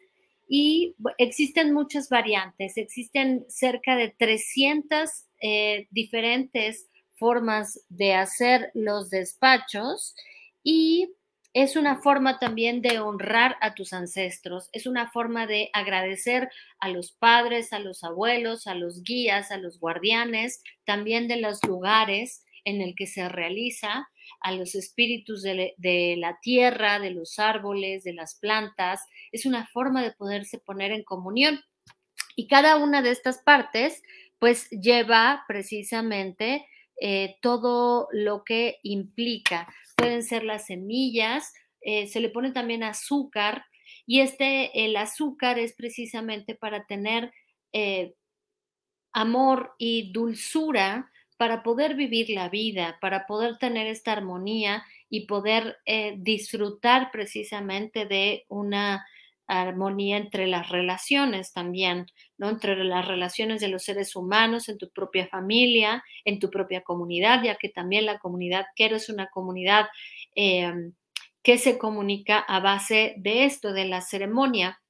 y 0.49 0.97
existen 1.19 1.73
muchas 1.73 2.09
variantes, 2.09 2.77
existen 2.77 3.47
cerca 3.49 3.95
de 3.95 4.09
300 4.11 5.09
eh, 5.41 5.87
diferentes 5.93 6.89
formas 7.15 7.81
de 7.89 8.15
hacer 8.15 8.73
los 8.75 9.09
despachos 9.11 10.17
y 10.65 11.11
es 11.57 11.75
una 11.75 12.03
forma 12.03 12.39
también 12.39 12.83
de 12.83 12.99
honrar 12.99 13.57
a 13.63 13.75
tus 13.75 13.95
ancestros, 13.95 14.69
es 14.75 14.87
una 14.87 15.11
forma 15.11 15.47
de 15.47 15.71
agradecer 15.73 16.51
a 16.81 16.91
los 16.91 17.13
padres, 17.13 17.73
a 17.73 17.79
los 17.79 18.05
abuelos, 18.05 18.67
a 18.67 18.75
los 18.75 19.03
guías, 19.03 19.51
a 19.51 19.57
los 19.57 19.81
guardianes, 19.81 20.63
también 20.85 21.29
de 21.29 21.41
los 21.41 21.65
lugares 21.67 22.45
en 22.67 22.83
el 22.83 22.95
que 22.95 23.07
se 23.07 23.27
realiza, 23.31 24.07
a 24.41 24.53
los 24.53 24.75
espíritus 24.75 25.43
de, 25.43 26.15
la 26.19 26.39
tierra, 26.43 26.99
de 26.99 27.13
los 27.13 27.39
árboles, 27.39 28.05
de 28.05 28.13
las 28.13 28.35
plantas. 28.35 29.01
Es 29.33 29.47
una 29.47 29.67
forma 29.67 30.03
de 30.03 30.13
poderse 30.13 30.59
poner 30.59 30.93
en 30.93 31.05
comunión. 31.05 31.61
Y 32.35 32.49
cada 32.49 32.77
una 32.77 33.01
de 33.01 33.13
estas 33.13 33.39
partes, 33.39 34.03
pues 34.39 34.69
lleva 34.69 35.45
precisamente 35.49 36.67
eh, 37.01 37.37
todo 37.43 38.09
lo 38.13 38.45
que 38.45 38.79
implica. 38.83 39.69
Pueden 39.97 40.23
ser 40.23 40.45
las 40.45 40.67
semillas, 40.67 41.53
eh, 41.81 42.07
se 42.07 42.21
le 42.21 42.31
pone 42.31 42.53
también 42.53 42.83
azúcar 42.83 43.65
y 44.07 44.21
este, 44.21 44.85
el 44.85 44.97
azúcar 44.97 45.59
es 45.59 45.75
precisamente 45.75 46.55
para 46.55 46.87
tener 46.87 47.33
eh, 47.73 48.15
amor 49.13 49.75
y 49.79 50.13
dulzura 50.13 51.11
para 51.37 51.63
poder 51.63 51.97
vivir 51.97 52.31
la 52.31 52.49
vida, 52.49 52.99
para 53.01 53.27
poder 53.27 53.59
tener 53.59 53.87
esta 53.87 54.13
armonía 54.13 54.85
y 55.11 55.27
poder 55.27 55.77
disfrutar 56.17 57.11
precisamente 57.13 58.07
de 58.07 58.47
una 58.49 59.07
armonía 59.47 60.17
entre 60.17 60.47
las 60.47 60.69
relaciones 60.69 61.53
también, 61.53 62.07
¿no? 62.39 62.49
Entre 62.49 62.83
las 62.85 63.07
relaciones 63.07 63.61
de 63.61 63.69
los 63.69 63.85
seres 63.85 64.17
humanos, 64.17 64.69
en 64.69 64.79
tu 64.79 64.91
propia 64.91 65.29
familia, 65.29 66.03
en 66.25 66.39
tu 66.39 66.51
propia 66.51 66.83
comunidad, 66.83 67.43
ya 67.43 67.57
que 67.57 67.69
también 67.69 68.07
la 68.07 68.19
comunidad 68.19 68.67
quiero 68.75 68.97
es 68.97 69.09
una 69.09 69.29
comunidad 69.29 69.87
em, 70.35 70.95
que 71.43 71.59
se 71.59 71.79
comunica 71.79 72.41
a 72.41 72.61
base 72.61 73.15
de 73.19 73.45
esto, 73.45 73.73
de 73.73 73.85
la 73.85 74.01
ceremonia 74.01 74.81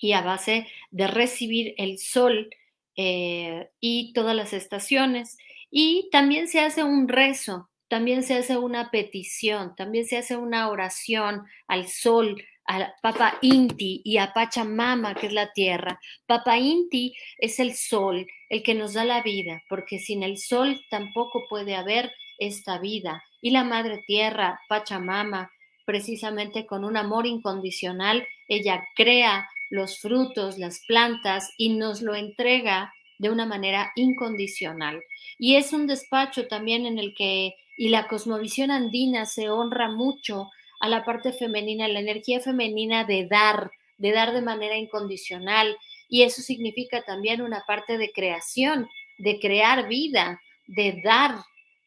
y 0.00 0.12
a 0.12 0.22
base 0.22 0.66
de 0.90 1.06
recibir 1.06 1.74
el 1.76 1.98
sol 1.98 2.48
eh, 2.96 3.68
y 3.80 4.12
todas 4.14 4.34
las 4.34 4.52
estaciones. 4.52 5.36
Y 5.70 6.08
también 6.10 6.48
se 6.48 6.60
hace 6.60 6.84
un 6.84 7.06
rezo, 7.06 7.70
también 7.88 8.22
se 8.22 8.34
hace 8.34 8.56
una 8.56 8.90
petición, 8.90 9.74
también 9.76 10.06
se 10.06 10.16
hace 10.16 10.36
una 10.36 10.70
oración 10.70 11.44
al 11.68 11.86
sol, 11.86 12.42
a 12.70 12.94
Papa 13.02 13.36
Inti 13.42 14.00
y 14.04 14.18
a 14.18 14.32
Pachamama, 14.32 15.16
que 15.16 15.26
es 15.26 15.32
la 15.32 15.52
tierra. 15.52 15.98
Papa 16.26 16.56
Inti 16.56 17.16
es 17.38 17.58
el 17.58 17.74
sol, 17.74 18.24
el 18.48 18.62
que 18.62 18.74
nos 18.74 18.94
da 18.94 19.04
la 19.04 19.22
vida, 19.22 19.60
porque 19.68 19.98
sin 19.98 20.22
el 20.22 20.38
sol 20.38 20.80
tampoco 20.88 21.46
puede 21.48 21.74
haber 21.74 22.12
esta 22.38 22.78
vida. 22.78 23.24
Y 23.42 23.50
la 23.50 23.64
Madre 23.64 24.04
Tierra, 24.06 24.60
Pachamama, 24.68 25.50
precisamente 25.84 26.64
con 26.64 26.84
un 26.84 26.96
amor 26.96 27.26
incondicional. 27.26 28.24
Ella 28.46 28.84
crea 28.94 29.48
los 29.68 29.98
frutos, 29.98 30.56
las 30.56 30.80
plantas 30.86 31.52
y 31.58 31.70
nos 31.70 32.02
lo 32.02 32.14
entrega 32.14 32.92
de 33.18 33.30
una 33.30 33.46
manera 33.46 33.90
incondicional. 33.96 35.02
Y 35.38 35.56
es 35.56 35.72
un 35.72 35.88
despacho 35.88 36.46
también 36.46 36.86
en 36.86 36.98
el 36.98 37.14
que, 37.16 37.56
y 37.76 37.88
la 37.88 38.06
cosmovisión 38.06 38.70
andina 38.70 39.26
se 39.26 39.50
honra 39.50 39.90
mucho 39.90 40.50
a 40.80 40.88
la 40.88 41.04
parte 41.04 41.32
femenina, 41.32 41.86
la 41.88 42.00
energía 42.00 42.40
femenina 42.40 43.04
de 43.04 43.26
dar, 43.26 43.70
de 43.98 44.12
dar 44.12 44.32
de 44.32 44.40
manera 44.40 44.76
incondicional. 44.76 45.76
Y 46.08 46.22
eso 46.22 46.42
significa 46.42 47.02
también 47.02 47.42
una 47.42 47.62
parte 47.66 47.98
de 47.98 48.10
creación, 48.10 48.88
de 49.18 49.38
crear 49.38 49.86
vida, 49.86 50.40
de 50.66 51.00
dar, 51.04 51.36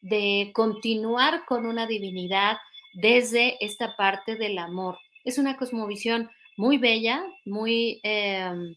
de 0.00 0.50
continuar 0.54 1.44
con 1.46 1.66
una 1.66 1.86
divinidad 1.86 2.56
desde 2.94 3.56
esta 3.64 3.96
parte 3.96 4.36
del 4.36 4.58
amor. 4.58 4.98
Es 5.24 5.38
una 5.38 5.56
cosmovisión 5.56 6.30
muy 6.56 6.78
bella, 6.78 7.24
muy 7.44 8.00
em, 8.04 8.76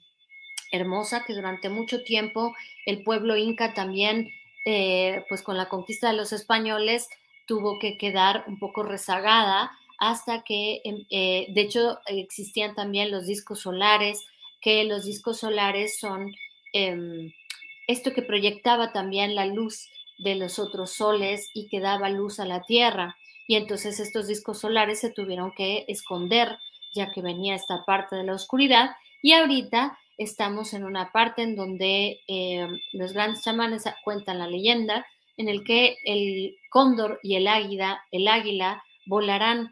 hermosa, 0.71 1.24
que 1.25 1.33
durante 1.33 1.69
mucho 1.69 2.03
tiempo 2.03 2.55
el 2.86 3.03
pueblo 3.03 3.38
inca 3.38 3.74
también, 3.74 4.29
eh, 4.65 5.24
pues 5.29 5.43
con 5.43 5.57
la 5.57 5.69
conquista 5.69 6.09
de 6.09 6.17
los 6.17 6.33
españoles, 6.33 7.07
tuvo 7.45 7.77
que 7.79 7.97
quedar 7.97 8.43
un 8.47 8.57
poco 8.59 8.83
rezagada 8.83 9.71
hasta 9.97 10.43
que, 10.43 10.81
em, 10.83 11.05
eh, 11.09 11.47
de 11.49 11.61
hecho, 11.61 11.99
existían 12.07 12.75
también 12.75 13.11
los 13.11 13.25
discos 13.25 13.61
solares, 13.61 14.25
que 14.61 14.83
los 14.83 15.05
discos 15.05 15.39
solares 15.39 15.99
son 15.99 16.33
em, 16.73 17.31
esto 17.87 18.13
que 18.13 18.21
proyectaba 18.21 18.91
también 18.91 19.35
la 19.35 19.45
luz 19.45 19.87
de 20.19 20.35
los 20.35 20.59
otros 20.59 20.91
soles 20.91 21.49
y 21.53 21.67
que 21.69 21.79
daba 21.79 22.09
luz 22.09 22.39
a 22.39 22.45
la 22.45 22.61
Tierra. 22.63 23.17
Y 23.47 23.55
entonces 23.55 23.99
estos 23.99 24.27
discos 24.27 24.59
solares 24.59 24.99
se 24.99 25.11
tuvieron 25.11 25.53
que 25.55 25.85
esconder 25.87 26.57
ya 26.93 27.11
que 27.11 27.21
venía 27.21 27.55
esta 27.55 27.83
parte 27.85 28.15
de 28.15 28.23
la 28.23 28.33
oscuridad. 28.33 28.91
Y 29.21 29.33
ahorita 29.33 29.97
estamos 30.17 30.73
en 30.73 30.83
una 30.83 31.11
parte 31.11 31.43
en 31.43 31.55
donde 31.55 32.19
eh, 32.27 32.67
los 32.91 33.13
grandes 33.13 33.43
chamanes 33.43 33.83
cuentan 34.03 34.39
la 34.39 34.47
leyenda 34.47 35.05
en 35.37 35.47
el 35.47 35.63
que 35.63 35.97
el 36.03 36.57
cóndor 36.69 37.19
y 37.23 37.35
el 37.35 37.47
águila, 37.47 38.01
el 38.11 38.27
águila 38.27 38.83
volarán 39.05 39.71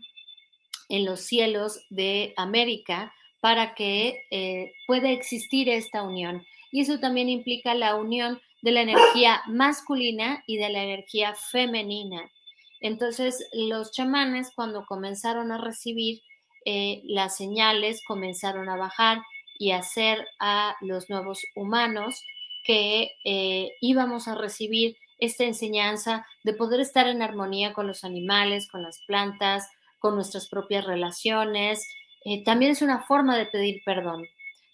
en 0.89 1.05
los 1.05 1.21
cielos 1.21 1.85
de 1.89 2.33
América 2.37 3.13
para 3.41 3.75
que 3.75 4.23
eh, 4.31 4.73
pueda 4.87 5.11
existir 5.11 5.69
esta 5.69 6.03
unión. 6.03 6.43
Y 6.71 6.81
eso 6.81 6.99
también 6.99 7.29
implica 7.29 7.73
la 7.75 7.95
unión 7.95 8.41
de 8.61 8.71
la 8.71 8.81
energía 8.81 9.41
masculina 9.47 10.43
y 10.47 10.57
de 10.57 10.69
la 10.69 10.83
energía 10.83 11.35
femenina. 11.35 12.31
Entonces, 12.81 13.47
los 13.53 13.91
chamanes 13.91 14.51
cuando 14.55 14.85
comenzaron 14.85 15.51
a 15.51 15.57
recibir 15.57 16.21
eh, 16.65 17.01
las 17.05 17.37
señales, 17.37 18.01
comenzaron 18.07 18.69
a 18.69 18.75
bajar 18.75 19.21
y 19.59 19.71
hacer 19.71 20.25
a 20.39 20.75
los 20.81 21.09
nuevos 21.09 21.41
humanos 21.55 22.21
que 22.63 23.11
eh, 23.23 23.71
íbamos 23.79 24.27
a 24.27 24.35
recibir 24.35 24.97
esta 25.19 25.43
enseñanza 25.43 26.25
de 26.43 26.53
poder 26.53 26.79
estar 26.79 27.07
en 27.07 27.21
armonía 27.21 27.73
con 27.73 27.87
los 27.87 28.03
animales, 28.03 28.67
con 28.69 28.81
las 28.81 28.99
plantas, 29.05 29.69
con 29.99 30.15
nuestras 30.15 30.49
propias 30.49 30.85
relaciones. 30.85 31.87
Eh, 32.23 32.43
también 32.43 32.71
es 32.71 32.81
una 32.81 33.03
forma 33.03 33.37
de 33.37 33.45
pedir 33.45 33.81
perdón, 33.85 34.25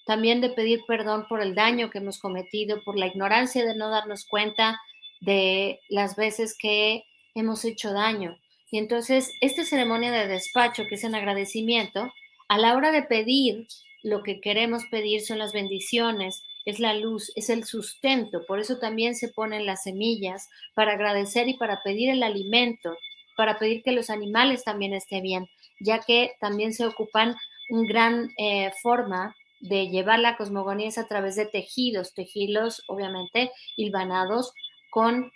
también 0.05 0.41
de 0.41 0.49
pedir 0.49 0.81
perdón 0.87 1.25
por 1.27 1.41
el 1.41 1.55
daño 1.55 1.89
que 1.89 1.99
hemos 1.99 2.19
cometido, 2.19 2.81
por 2.83 2.97
la 2.97 3.07
ignorancia 3.07 3.65
de 3.65 3.75
no 3.75 3.89
darnos 3.89 4.25
cuenta 4.25 4.79
de 5.19 5.79
las 5.89 6.15
veces 6.15 6.55
que 6.57 7.03
hemos 7.35 7.63
hecho 7.65 7.93
daño. 7.93 8.37
Y 8.71 8.77
entonces, 8.77 9.31
esta 9.41 9.65
ceremonia 9.65 10.11
de 10.11 10.27
despacho, 10.27 10.85
que 10.87 10.95
es 10.95 11.03
en 11.03 11.15
agradecimiento, 11.15 12.11
a 12.47 12.57
la 12.57 12.75
hora 12.75 12.91
de 12.91 13.03
pedir, 13.03 13.67
lo 14.03 14.23
que 14.23 14.41
queremos 14.41 14.83
pedir 14.89 15.21
son 15.21 15.37
las 15.39 15.53
bendiciones, 15.53 16.41
es 16.65 16.79
la 16.79 16.93
luz, 16.93 17.31
es 17.35 17.49
el 17.49 17.65
sustento. 17.65 18.45
Por 18.45 18.59
eso 18.59 18.77
también 18.77 19.15
se 19.15 19.29
ponen 19.29 19.65
las 19.65 19.83
semillas 19.83 20.49
para 20.73 20.93
agradecer 20.93 21.47
y 21.47 21.55
para 21.55 21.83
pedir 21.83 22.09
el 22.09 22.23
alimento, 22.23 22.97
para 23.35 23.57
pedir 23.57 23.83
que 23.83 23.91
los 23.91 24.09
animales 24.09 24.63
también 24.63 24.93
estén 24.93 25.23
bien, 25.23 25.49
ya 25.79 25.99
que 25.99 26.33
también 26.39 26.73
se 26.73 26.85
ocupan 26.85 27.35
una 27.69 27.87
gran 27.87 28.29
eh, 28.37 28.71
forma 28.81 29.35
de 29.59 29.89
llevar 29.89 30.19
la 30.19 30.37
cosmogonía 30.37 30.89
a 30.97 31.07
través 31.07 31.35
de 31.35 31.45
tejidos, 31.45 32.13
tejidos 32.13 32.83
obviamente 32.87 33.51
hilvanados 33.77 34.53
con 34.89 35.31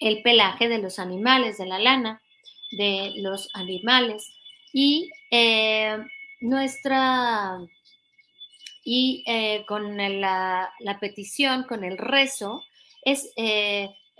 el 0.00 0.22
pelaje 0.22 0.68
de 0.68 0.78
los 0.78 0.98
animales, 0.98 1.58
de 1.58 1.66
la 1.66 1.78
lana 1.78 2.22
de 2.72 3.12
los 3.16 3.50
animales. 3.54 4.32
Y 4.72 5.10
eh, 5.30 5.98
nuestra, 6.40 7.58
y 8.82 9.22
eh, 9.26 9.64
con 9.66 9.96
la, 9.96 10.72
petición, 11.00 11.64
con 11.64 11.84
el 11.84 11.98
rezo, 11.98 12.64
es 13.04 13.32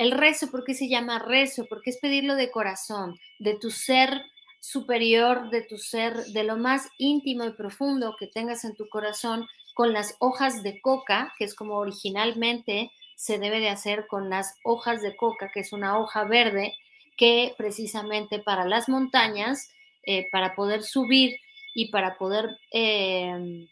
el 0.01 0.13
rezo, 0.13 0.51
¿por 0.51 0.65
qué 0.65 0.73
se 0.73 0.89
llama 0.89 1.19
rezo? 1.19 1.67
Porque 1.69 1.91
es 1.91 1.99
pedirlo 1.99 2.35
de 2.35 2.51
corazón, 2.51 3.21
de 3.39 3.59
tu 3.59 3.71
ser 3.71 4.25
superior, 4.59 5.51
de 5.51 5.61
tu 5.61 5.77
ser, 5.77 6.25
de 6.25 6.43
lo 6.43 6.57
más 6.57 6.89
íntimo 6.97 7.45
y 7.45 7.53
profundo 7.53 8.17
que 8.19 8.27
tengas 8.27 8.65
en 8.65 8.75
tu 8.75 8.89
corazón, 8.89 9.47
con 9.75 9.93
las 9.93 10.17
hojas 10.19 10.63
de 10.63 10.81
coca, 10.81 11.35
que 11.39 11.45
es 11.45 11.55
como 11.55 11.75
originalmente 11.75 12.91
se 13.15 13.39
debe 13.39 13.61
de 13.61 13.69
hacer 13.69 14.07
con 14.07 14.31
las 14.31 14.55
hojas 14.65 15.03
de 15.03 15.15
coca, 15.17 15.51
que 15.53 15.61
es 15.61 15.71
una 15.71 15.99
hoja 15.99 16.25
verde, 16.25 16.75
que 17.19 17.55
precisamente 17.59 18.39
para 18.39 18.65
las 18.65 18.89
montañas, 18.89 19.71
eh, 20.05 20.29
para 20.33 20.55
poder 20.55 20.83
subir 20.83 21.37
y 21.75 21.91
para 21.91 22.17
poder 22.17 22.57
em, 22.71 23.69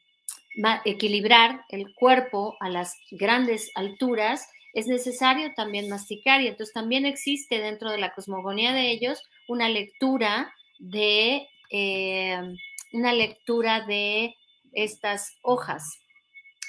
equilibrar 0.85 1.65
el 1.71 1.95
cuerpo 1.95 2.59
a 2.61 2.69
las 2.69 2.99
grandes 3.11 3.71
alturas, 3.75 4.47
es 4.75 4.87
necesario 4.87 5.53
también 5.55 5.89
masticar 5.89 6.41
y 6.41 6.49
entonces 6.49 6.75
también 6.75 7.07
existe 7.07 7.59
dentro 7.59 7.91
de 7.91 7.99
la 7.99 8.13
cosmogonía 8.15 8.73
de 8.73 8.91
ellos 8.91 9.23
una 9.47 9.69
lectura 9.69 10.53
de 10.79 11.49
em, 11.71 12.57
una 12.93 13.13
lectura 13.13 13.83
de 13.87 14.37
estas 14.73 15.37
hojas. 15.43 15.99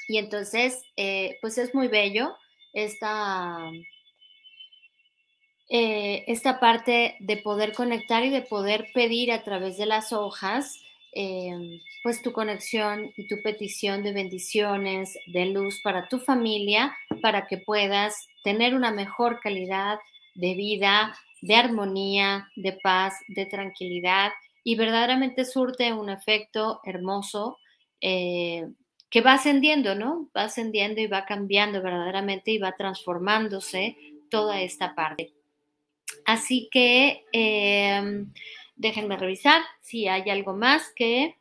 Y 0.08 0.18
entonces 0.18 0.82
eh, 0.96 1.38
pues 1.42 1.58
es 1.58 1.76
muy 1.76 1.88
bello 1.88 2.36
esta, 2.74 3.60
eh, 5.70 6.24
esta 6.28 6.60
parte 6.60 7.16
de 7.20 7.38
poder 7.38 7.74
conectar 7.74 8.24
y 8.24 8.30
de 8.30 8.42
poder 8.42 8.88
pedir 8.94 9.32
a 9.32 9.44
través 9.44 9.78
de 9.78 9.86
las 9.86 10.14
hojas, 10.14 10.80
pues 12.04 12.22
tu 12.22 12.32
conexión 12.32 13.12
y 13.18 13.28
tu 13.28 13.42
petición 13.42 14.04
de 14.04 14.14
bendiciones, 14.14 15.18
de 15.26 15.48
luz 15.48 15.82
para 15.84 16.08
tu 16.08 16.20
familia, 16.20 16.96
para 17.22 17.48
que 17.48 17.58
puedas 17.58 18.28
tener 18.44 18.76
una 18.76 18.92
mejor 18.92 19.40
calidad 19.40 20.00
de 20.36 20.54
vida, 20.56 21.16
de 21.42 21.56
armonía, 21.56 22.50
de 22.56 22.74
paz, 22.84 23.16
de 23.28 23.46
tranquilidad 23.46 24.32
y 24.64 24.76
verdaderamente 24.76 25.46
surte 25.46 25.94
un 25.94 26.10
efecto 26.10 26.82
hermoso 26.84 27.58
eh, 28.02 28.68
que 29.10 29.22
va 29.22 29.34
ascendiendo, 29.34 29.96
¿no? 29.96 30.30
Va 30.36 30.44
ascendiendo 30.44 31.02
y 31.02 31.08
va 31.08 31.26
cambiando 31.26 31.82
verdaderamente 31.82 32.52
y 32.52 32.60
va 32.60 32.74
transformándose 32.74 33.98
toda 34.30 34.62
esta 34.62 34.94
parte. 34.94 35.34
Así 36.26 36.70
que 36.72 37.26
em, 37.32 38.32
déjenme 38.76 39.18
revisar 39.18 39.62
si 39.82 40.08
hay 40.08 40.30
algo 40.30 40.54
más 40.54 40.92
que 40.96 41.36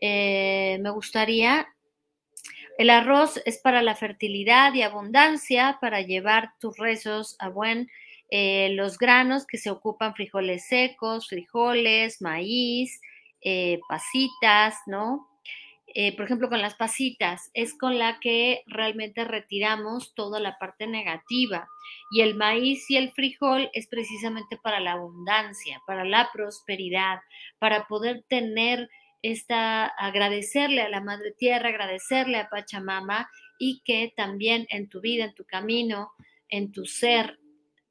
eh, 0.00 0.78
me 0.80 0.90
gustaría. 0.90 1.68
El 2.76 2.90
arroz 2.90 3.40
es 3.44 3.58
para 3.58 3.82
la 3.82 3.94
fertilidad 3.94 4.74
y 4.74 4.82
abundancia, 4.82 5.78
para 5.80 6.00
llevar 6.00 6.52
tus 6.60 6.76
rezos 6.76 7.36
a 7.38 7.48
buen. 7.48 7.88
Eh, 8.30 8.70
los 8.72 8.98
granos 8.98 9.46
que 9.46 9.58
se 9.58 9.70
ocupan 9.70 10.14
frijoles 10.14 10.66
secos, 10.66 11.28
frijoles, 11.28 12.20
maíz, 12.20 13.00
eh, 13.42 13.78
pasitas, 13.88 14.76
¿no? 14.86 15.28
Eh, 15.96 16.16
por 16.16 16.24
ejemplo, 16.24 16.48
con 16.48 16.60
las 16.60 16.74
pasitas, 16.74 17.50
es 17.54 17.78
con 17.78 17.98
la 17.98 18.18
que 18.18 18.64
realmente 18.66 19.24
retiramos 19.24 20.12
toda 20.14 20.40
la 20.40 20.58
parte 20.58 20.88
negativa. 20.88 21.68
Y 22.10 22.22
el 22.22 22.34
maíz 22.34 22.90
y 22.90 22.96
el 22.96 23.12
frijol 23.12 23.70
es 23.72 23.86
precisamente 23.86 24.56
para 24.56 24.80
la 24.80 24.92
abundancia, 24.92 25.80
para 25.86 26.04
la 26.04 26.30
prosperidad, 26.32 27.20
para 27.60 27.86
poder 27.86 28.24
tener 28.28 28.88
esta, 29.24 29.86
agradecerle 29.86 30.82
a 30.82 30.90
la 30.90 31.00
Madre 31.00 31.32
Tierra, 31.32 31.70
agradecerle 31.70 32.36
a 32.36 32.50
Pachamama 32.50 33.30
y 33.58 33.80
que 33.82 34.12
también 34.14 34.66
en 34.68 34.90
tu 34.90 35.00
vida, 35.00 35.24
en 35.24 35.34
tu 35.34 35.46
camino, 35.46 36.12
en 36.50 36.72
tu 36.72 36.84
ser, 36.84 37.38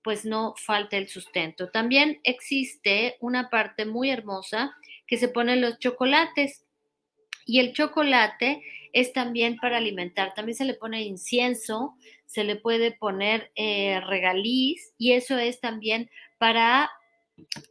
pues 0.03 0.25
no 0.25 0.53
falte 0.55 0.97
el 0.97 1.07
sustento. 1.07 1.69
También 1.69 2.19
existe 2.23 3.17
una 3.19 3.49
parte 3.49 3.85
muy 3.85 4.11
hermosa 4.11 4.75
que 5.07 5.17
se 5.17 5.27
ponen 5.27 5.59
los 5.59 5.79
chocolates 5.79 6.65
y 7.47 7.59
el 7.59 7.73
chocolate 7.73 8.61
es 8.93 9.11
también 9.11 9.57
para 9.57 9.77
alimentar. 9.77 10.35
También 10.35 10.55
se 10.55 10.65
le 10.65 10.75
pone 10.75 11.01
incienso, 11.01 11.95
se 12.27 12.43
le 12.43 12.57
puede 12.57 12.91
poner 12.91 13.51
eh, 13.55 13.99
regaliz 14.01 14.93
y 14.99 15.13
eso 15.13 15.39
es 15.39 15.59
también 15.59 16.11
para, 16.37 16.91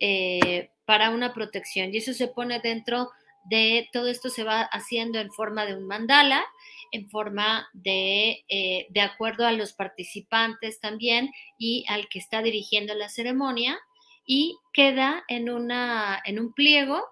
eh, 0.01 0.70
para 0.85 1.11
una 1.11 1.33
protección. 1.33 1.94
Y 1.94 1.98
eso 1.98 2.12
se 2.12 2.27
pone 2.27 2.59
dentro 2.59 3.12
de 3.45 3.89
todo 3.93 4.09
esto 4.09 4.29
se 4.29 4.45
va 4.45 4.63
haciendo 4.63 5.19
en 5.19 5.33
forma 5.33 5.67
de 5.67 5.77
un 5.77 5.87
mandala, 5.87 6.45
en 6.93 7.09
forma 7.09 7.69
de, 7.73 8.45
eh, 8.49 8.87
de 8.91 9.01
acuerdo 9.01 9.47
a 9.47 9.53
los 9.53 9.73
participantes 9.73 10.81
también 10.81 11.31
y 11.59 11.85
al 11.89 12.09
que 12.09 12.19
está 12.19 12.43
dirigiendo 12.43 12.95
la 12.95 13.09
ceremonia, 13.09 13.79
y 14.27 14.57
queda 14.73 15.25
en, 15.29 15.51
una, 15.51 16.21
en 16.25 16.39
un 16.39 16.53
pliego 16.53 17.03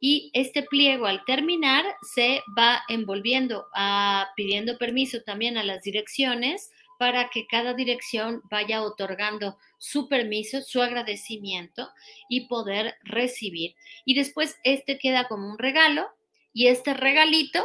y 0.00 0.30
este 0.32 0.62
pliego 0.62 1.06
al 1.06 1.24
terminar 1.26 1.84
se 2.14 2.42
va 2.58 2.82
envolviendo, 2.88 3.66
a, 3.74 4.28
pidiendo 4.34 4.78
permiso 4.78 5.22
también 5.22 5.58
a 5.58 5.62
las 5.62 5.82
direcciones 5.82 6.70
para 7.00 7.30
que 7.30 7.46
cada 7.46 7.72
dirección 7.72 8.42
vaya 8.50 8.82
otorgando 8.82 9.56
su 9.78 10.06
permiso, 10.06 10.60
su 10.60 10.82
agradecimiento 10.82 11.88
y 12.28 12.46
poder 12.46 12.96
recibir. 13.04 13.74
Y 14.04 14.14
después 14.14 14.58
este 14.64 14.98
queda 14.98 15.26
como 15.26 15.48
un 15.48 15.56
regalo 15.56 16.10
y 16.52 16.66
este 16.66 16.92
regalito 16.92 17.64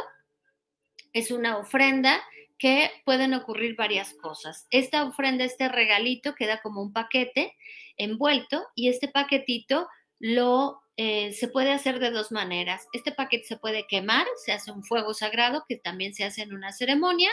es 1.12 1.30
una 1.30 1.58
ofrenda 1.58 2.24
que 2.56 2.90
pueden 3.04 3.34
ocurrir 3.34 3.76
varias 3.76 4.14
cosas. 4.14 4.66
Esta 4.70 5.04
ofrenda, 5.04 5.44
este 5.44 5.68
regalito 5.68 6.34
queda 6.34 6.62
como 6.62 6.80
un 6.80 6.94
paquete 6.94 7.54
envuelto 7.98 8.66
y 8.74 8.88
este 8.88 9.06
paquetito 9.06 9.86
lo 10.18 10.80
eh, 10.96 11.34
se 11.34 11.48
puede 11.48 11.72
hacer 11.72 11.98
de 11.98 12.10
dos 12.10 12.32
maneras. 12.32 12.88
Este 12.94 13.12
paquete 13.12 13.44
se 13.44 13.58
puede 13.58 13.86
quemar, 13.86 14.26
se 14.42 14.52
hace 14.52 14.72
un 14.72 14.82
fuego 14.82 15.12
sagrado 15.12 15.66
que 15.68 15.76
también 15.76 16.14
se 16.14 16.24
hace 16.24 16.40
en 16.40 16.54
una 16.54 16.72
ceremonia, 16.72 17.30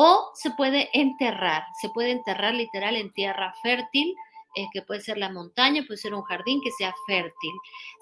o 0.00 0.30
se 0.34 0.52
puede 0.52 0.90
enterrar, 0.92 1.64
se 1.80 1.88
puede 1.88 2.12
enterrar 2.12 2.54
literal 2.54 2.94
en 2.94 3.12
tierra 3.12 3.52
fértil, 3.64 4.14
eh, 4.54 4.68
que 4.72 4.82
puede 4.82 5.00
ser 5.00 5.18
la 5.18 5.28
montaña, 5.28 5.82
puede 5.84 5.98
ser 5.98 6.14
un 6.14 6.22
jardín 6.22 6.60
que 6.62 6.70
sea 6.70 6.94
fértil. 7.08 7.50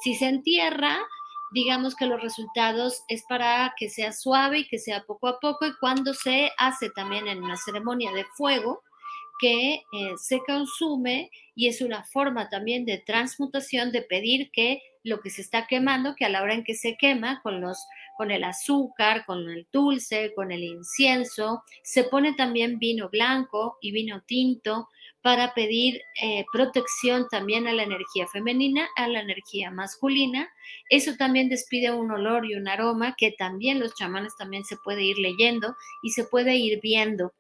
Si 0.03 0.15
se 0.15 0.27
entierra, 0.27 0.99
digamos 1.53 1.97
que 1.97 2.05
los 2.05 2.21
resultados 2.21 3.03
es 3.09 3.25
para 3.27 3.73
que 3.79 3.89
sea 3.89 4.13
suave 4.13 4.59
y 4.59 4.69
que 4.69 4.79
sea 4.79 5.05
poco 5.05 5.27
a 5.27 5.41
poco, 5.41 5.65
y 5.65 5.75
cuando 5.79 6.13
se 6.13 6.51
hace 6.59 6.91
también 6.91 7.29
en 7.29 7.43
una 7.43 7.57
ceremonia 7.57 8.13
de 8.13 8.27
fuego, 8.37 8.83
que 9.39 9.77
eh, 9.77 10.13
se 10.19 10.41
consume 10.41 11.31
y 11.55 11.69
es 11.69 11.81
una 11.81 12.05
forma 12.05 12.51
también 12.51 12.85
de 12.85 12.99
transmutación 12.99 13.91
de 13.91 14.03
pedir 14.03 14.51
que 14.51 14.83
lo 15.03 15.21
que 15.21 15.31
se 15.31 15.41
está 15.41 15.67
quemando, 15.67 16.15
que 16.15 16.27
a 16.27 16.29
la 16.29 16.43
hora 16.43 16.53
en 16.53 16.65
que 16.65 16.75
se 16.75 16.99
quema 16.99 17.41
con 17.43 17.63
los 17.63 17.79
con 18.17 18.31
el 18.31 18.45
azúcar, 18.45 19.25
con 19.27 19.49
el 19.49 19.67
dulce, 19.73 20.33
con 20.35 20.53
el 20.53 20.63
incienso, 20.63 21.63
se 21.83 22.05
pone 22.05 22.35
también 22.35 22.79
vino 22.79 23.09
blanco 23.09 23.79
y 23.81 23.93
vino 23.93 24.23
tinto 24.27 24.89
para 25.23 25.55
pedir 25.55 26.01
eh, 26.23 26.45
protección 26.53 27.27
también 27.29 27.67
a 27.67 27.73
la 27.73 27.83
energía 27.83 28.27
femenina, 28.29 28.89
a 28.97 29.09
la 29.09 29.21
energía 29.21 29.71
masculina. 29.71 30.49
Eso 30.89 31.17
también 31.17 31.49
despide 31.49 31.91
un 31.91 32.11
olor 32.13 32.47
y 32.47 32.55
un 32.55 32.69
aroma 32.69 33.15
que 33.19 33.33
también 33.33 33.81
los 33.81 33.95
chamanes 33.95 34.35
también 34.39 34.65
se 34.65 34.77
puede 34.85 35.03
ir 35.03 35.19
leyendo 35.19 35.75
y 36.03 36.11
se 36.11 36.25
puede 36.25 36.57
ir 36.57 36.81
viendo 36.81 37.33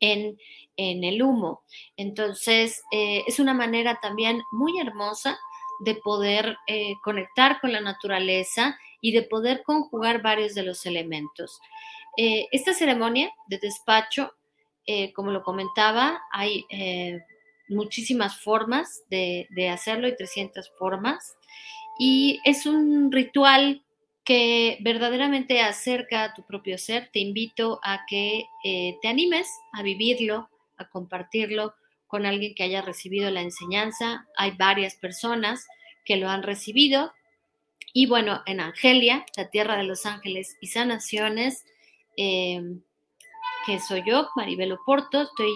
en, 0.00 0.38
en 0.76 1.04
el 1.04 1.22
humo. 1.22 1.62
Entonces, 1.96 2.82
eh, 2.92 3.24
es 3.26 3.38
una 3.40 3.54
manera 3.54 3.98
también 4.00 4.40
muy 4.50 4.78
hermosa 4.80 5.38
de 5.80 5.94
poder 5.96 6.56
eh, 6.66 6.94
conectar 7.02 7.60
con 7.60 7.72
la 7.72 7.80
naturaleza 7.80 8.78
y 9.00 9.12
de 9.12 9.22
poder 9.22 9.62
conjugar 9.62 10.22
varios 10.22 10.54
de 10.54 10.62
los 10.62 10.86
elementos. 10.86 11.60
Eh, 12.16 12.46
esta 12.52 12.72
ceremonia 12.72 13.30
de 13.48 13.58
despacho, 13.58 14.32
como 15.14 15.32
lo 15.32 15.42
comentaba, 15.42 16.22
hay 16.30 16.64
muchísimas 17.68 18.40
formas 18.40 19.02
de, 19.10 19.68
hacerlo, 19.68 20.06
hay 20.06 20.16
300 20.16 20.70
formas, 20.78 21.36
y 21.98 22.40
es 22.44 22.66
un 22.66 23.10
ritual 23.10 23.82
que 24.24 24.78
verdaderamente 24.80 25.60
acerca 25.60 26.22
a 26.22 26.34
tu 26.34 26.44
propio 26.44 26.78
ser. 26.78 27.10
Te 27.12 27.18
invito 27.18 27.80
a 27.82 28.06
que 28.08 28.44
te 28.62 29.08
animes 29.08 29.48
a 29.72 29.82
vivirlo, 29.82 30.48
a 30.76 30.88
compartirlo 30.88 31.74
con 32.06 32.26
alguien 32.26 32.54
que 32.54 32.62
haya 32.62 32.82
recibido 32.82 33.30
la 33.30 33.42
enseñanza. 33.42 34.26
Hay 34.36 34.52
varias 34.52 34.96
personas 34.96 35.66
que 36.04 36.16
lo 36.16 36.28
han 36.28 36.42
recibido. 36.42 37.12
Y 37.98 38.04
bueno, 38.04 38.42
en 38.44 38.60
Angelia, 38.60 39.24
la 39.38 39.48
tierra 39.48 39.78
de 39.78 39.84
los 39.84 40.04
ángeles 40.04 40.58
y 40.60 40.66
sanaciones, 40.66 41.64
eh, 42.18 42.60
que 43.64 43.80
soy 43.80 44.02
yo, 44.06 44.28
Maribel 44.36 44.72
Oporto, 44.72 45.22
estoy 45.22 45.54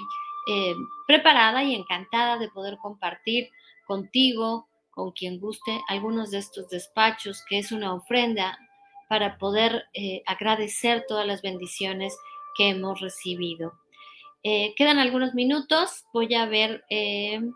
eh, 0.48 0.74
preparada 1.06 1.62
y 1.62 1.74
encantada 1.74 2.38
de 2.38 2.48
poder 2.48 2.78
compartir 2.78 3.50
contigo, 3.86 4.70
con 4.90 5.12
quien 5.12 5.38
guste, 5.38 5.82
algunos 5.86 6.30
de 6.30 6.38
estos 6.38 6.70
despachos, 6.70 7.44
que 7.46 7.58
es 7.58 7.72
una 7.72 7.92
ofrenda 7.92 8.58
para 9.10 9.36
poder 9.36 9.84
eh, 9.92 10.22
agradecer 10.24 11.04
todas 11.06 11.26
las 11.26 11.42
bendiciones 11.42 12.16
que 12.56 12.70
hemos 12.70 13.02
recibido. 13.02 13.74
Quedan 14.42 14.98
algunos 14.98 15.34
minutos. 15.34 16.06
Voy 16.14 16.34
a 16.34 16.46
ver 16.46 16.86
el 16.88 17.52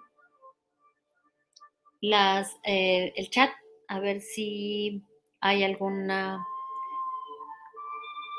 chat, 3.31 3.51
a 3.89 4.01
ver 4.01 4.21
si 4.21 5.03
hay 5.41 5.65
alguna 5.65 6.45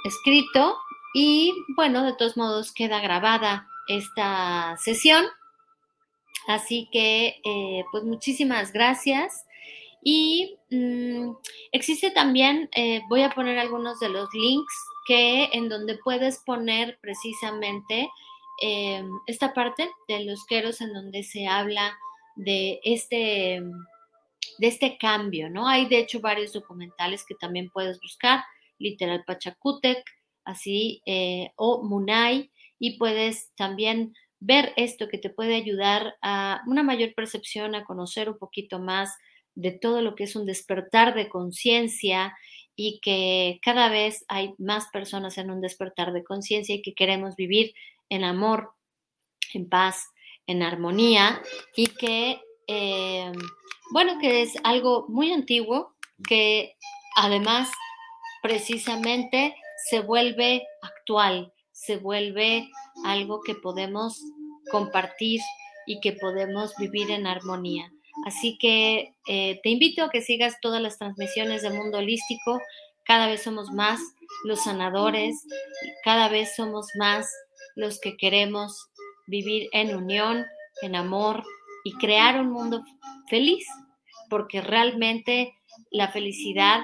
escrito. 0.04 0.78
Y 1.14 1.54
bueno, 1.76 2.04
de 2.04 2.14
todos 2.14 2.38
modos 2.38 2.74
queda 2.74 3.00
grabada 3.00 3.68
esta 3.88 4.76
sesión. 4.78 5.26
Así 6.48 6.90
que, 6.92 7.42
pues 7.92 8.04
muchísimas 8.04 8.72
gracias. 8.72 9.46
Y 10.04 10.58
mm, 10.70 11.32
existe 11.72 12.12
también, 12.12 12.70
voy 13.10 13.24
a 13.24 13.32
poner 13.32 13.58
algunos 13.58 14.00
de 14.00 14.10
los 14.10 14.30
links 14.34 14.74
que 15.06 15.50
en 15.54 15.70
donde 15.70 15.98
puedes 15.98 16.40
poner 16.40 16.98
precisamente 17.02 18.10
eh, 18.62 19.04
esta 19.28 19.54
parte 19.54 19.90
de 20.08 20.24
los 20.24 20.46
queros 20.46 20.82
en 20.82 20.94
donde 20.94 21.24
se 21.24 21.48
habla 21.48 21.98
de 22.36 22.80
este, 22.84 23.62
de 24.58 24.68
este 24.68 24.98
cambio, 24.98 25.50
¿no? 25.50 25.68
Hay 25.68 25.88
de 25.88 26.00
hecho 26.00 26.20
varios 26.20 26.54
documentales 26.54 27.26
que 27.26 27.36
también 27.36 27.70
puedes 27.70 28.00
buscar, 28.00 28.44
literal 28.78 29.24
Pachacutec, 29.26 30.04
así, 30.44 31.02
eh, 31.06 31.52
o 31.56 31.84
Munay, 31.84 32.52
y 32.80 32.98
puedes 32.98 33.52
también 33.56 34.14
ver 34.40 34.74
esto 34.76 35.08
que 35.08 35.18
te 35.18 35.30
puede 35.30 35.56
ayudar 35.56 36.16
a 36.22 36.62
una 36.68 36.84
mayor 36.84 37.14
percepción, 37.16 37.74
a 37.74 37.86
conocer 37.86 38.30
un 38.30 38.38
poquito 38.38 38.80
más 38.80 39.16
de 39.56 39.72
todo 39.72 40.02
lo 40.02 40.16
que 40.16 40.26
es 40.26 40.36
un 40.36 40.46
despertar 40.46 41.16
de 41.16 41.30
conciencia 41.30 42.36
y 42.76 43.00
que 43.02 43.60
cada 43.64 43.90
vez 43.90 44.26
hay 44.28 44.54
más 44.58 44.88
personas 44.92 45.38
en 45.38 45.50
un 45.50 45.62
despertar 45.62 46.12
de 46.12 46.24
conciencia 46.24 46.76
y 46.76 46.82
que 46.82 46.94
queremos 46.94 47.36
vivir 47.36 47.74
en 48.10 48.24
amor, 48.24 48.74
en 49.54 49.70
paz, 49.70 50.10
en 50.46 50.62
armonía 50.62 51.42
y 51.76 51.88
que, 51.88 52.42
eh, 52.68 53.32
bueno, 53.92 54.18
que 54.20 54.42
es 54.42 54.54
algo 54.64 55.06
muy 55.08 55.32
antiguo 55.32 55.94
que 56.28 56.76
además 57.16 57.70
precisamente 58.42 59.56
se 59.90 60.00
vuelve 60.00 60.66
actual, 60.82 61.54
se 61.72 61.98
vuelve 61.98 62.70
algo 63.04 63.42
que 63.42 63.56
podemos 63.56 64.20
compartir 64.72 65.42
y 65.86 66.00
que 66.00 66.14
podemos 66.14 66.74
vivir 66.78 67.12
en 67.12 67.28
armonía. 67.28 67.92
Así 68.26 68.58
que 68.58 69.14
eh, 69.28 69.60
te 69.62 69.70
invito 69.70 70.04
a 70.04 70.10
que 70.10 70.22
sigas 70.22 70.60
todas 70.62 70.82
las 70.82 70.98
transmisiones 70.98 71.62
de 71.62 71.70
Mundo 71.70 71.98
Holístico. 71.98 72.62
Cada 73.04 73.28
vez 73.28 73.44
somos 73.44 73.72
más 73.72 74.00
los 74.46 74.64
sanadores, 74.64 75.46
cada 76.04 76.30
vez 76.30 76.56
somos 76.56 76.88
más 76.96 77.30
los 77.76 78.00
que 78.00 78.16
queremos 78.18 78.90
vivir 79.28 79.70
en 79.74 79.96
unión, 79.96 80.46
en 80.82 80.96
amor 80.96 81.44
y 81.86 81.94
crear 81.94 82.42
un 82.42 82.52
mundo 82.52 82.84
feliz, 83.30 83.66
porque 84.30 84.60
realmente 84.60 85.56
la 85.92 86.10
felicidad 86.10 86.82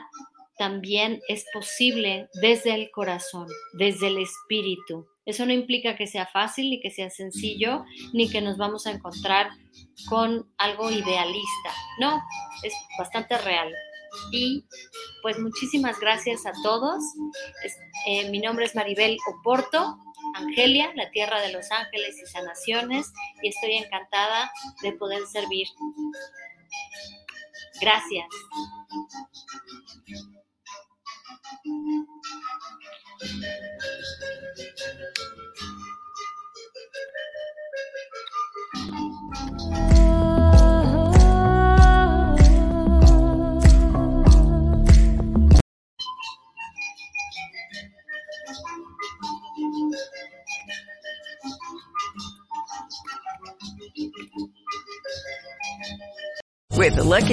también 0.58 1.22
es 1.28 1.44
posible 1.52 2.30
desde 2.40 2.76
el 2.76 2.92
corazón, 2.92 3.48
desde 3.74 4.08
el 4.08 4.20
espíritu. 4.20 5.08
Eso 5.26 5.46
no 5.48 5.54
implica 5.54 5.96
que 5.96 6.06
sea 6.06 6.28
fácil 6.28 6.70
ni 6.70 6.80
que 6.80 6.92
sea 6.92 7.10
sencillo, 7.10 7.84
ni 8.14 8.30
que 8.30 8.42
nos 8.42 8.58
vamos 8.58 8.86
a 8.86 8.92
encontrar 8.92 9.50
con 10.08 10.48
algo 10.60 10.92
idealista. 10.92 11.74
No, 12.00 12.22
es 12.64 12.74
bastante 13.00 13.40
real. 13.40 13.74
Y 14.32 14.64
pues 15.24 15.40
muchísimas 15.40 16.00
gracias 16.00 16.46
a 16.46 16.52
todos. 16.62 17.04
Eh, 18.08 18.30
mi 18.30 18.40
nombre 18.40 18.66
es 18.66 18.76
Maribel 18.76 19.18
Oporto 19.36 19.98
Angelia, 20.36 20.92
la 20.96 21.10
tierra 21.12 21.42
de 21.42 21.52
los 21.52 21.72
ángeles 21.72 22.18
y 22.22 22.26
sanaciones, 22.26 23.12
y 23.42 23.50
estoy 23.50 23.78
encantada 23.78 24.52
de 24.82 24.94
poder 24.94 25.26
servir. 25.28 25.68
Gracias. 27.80 28.28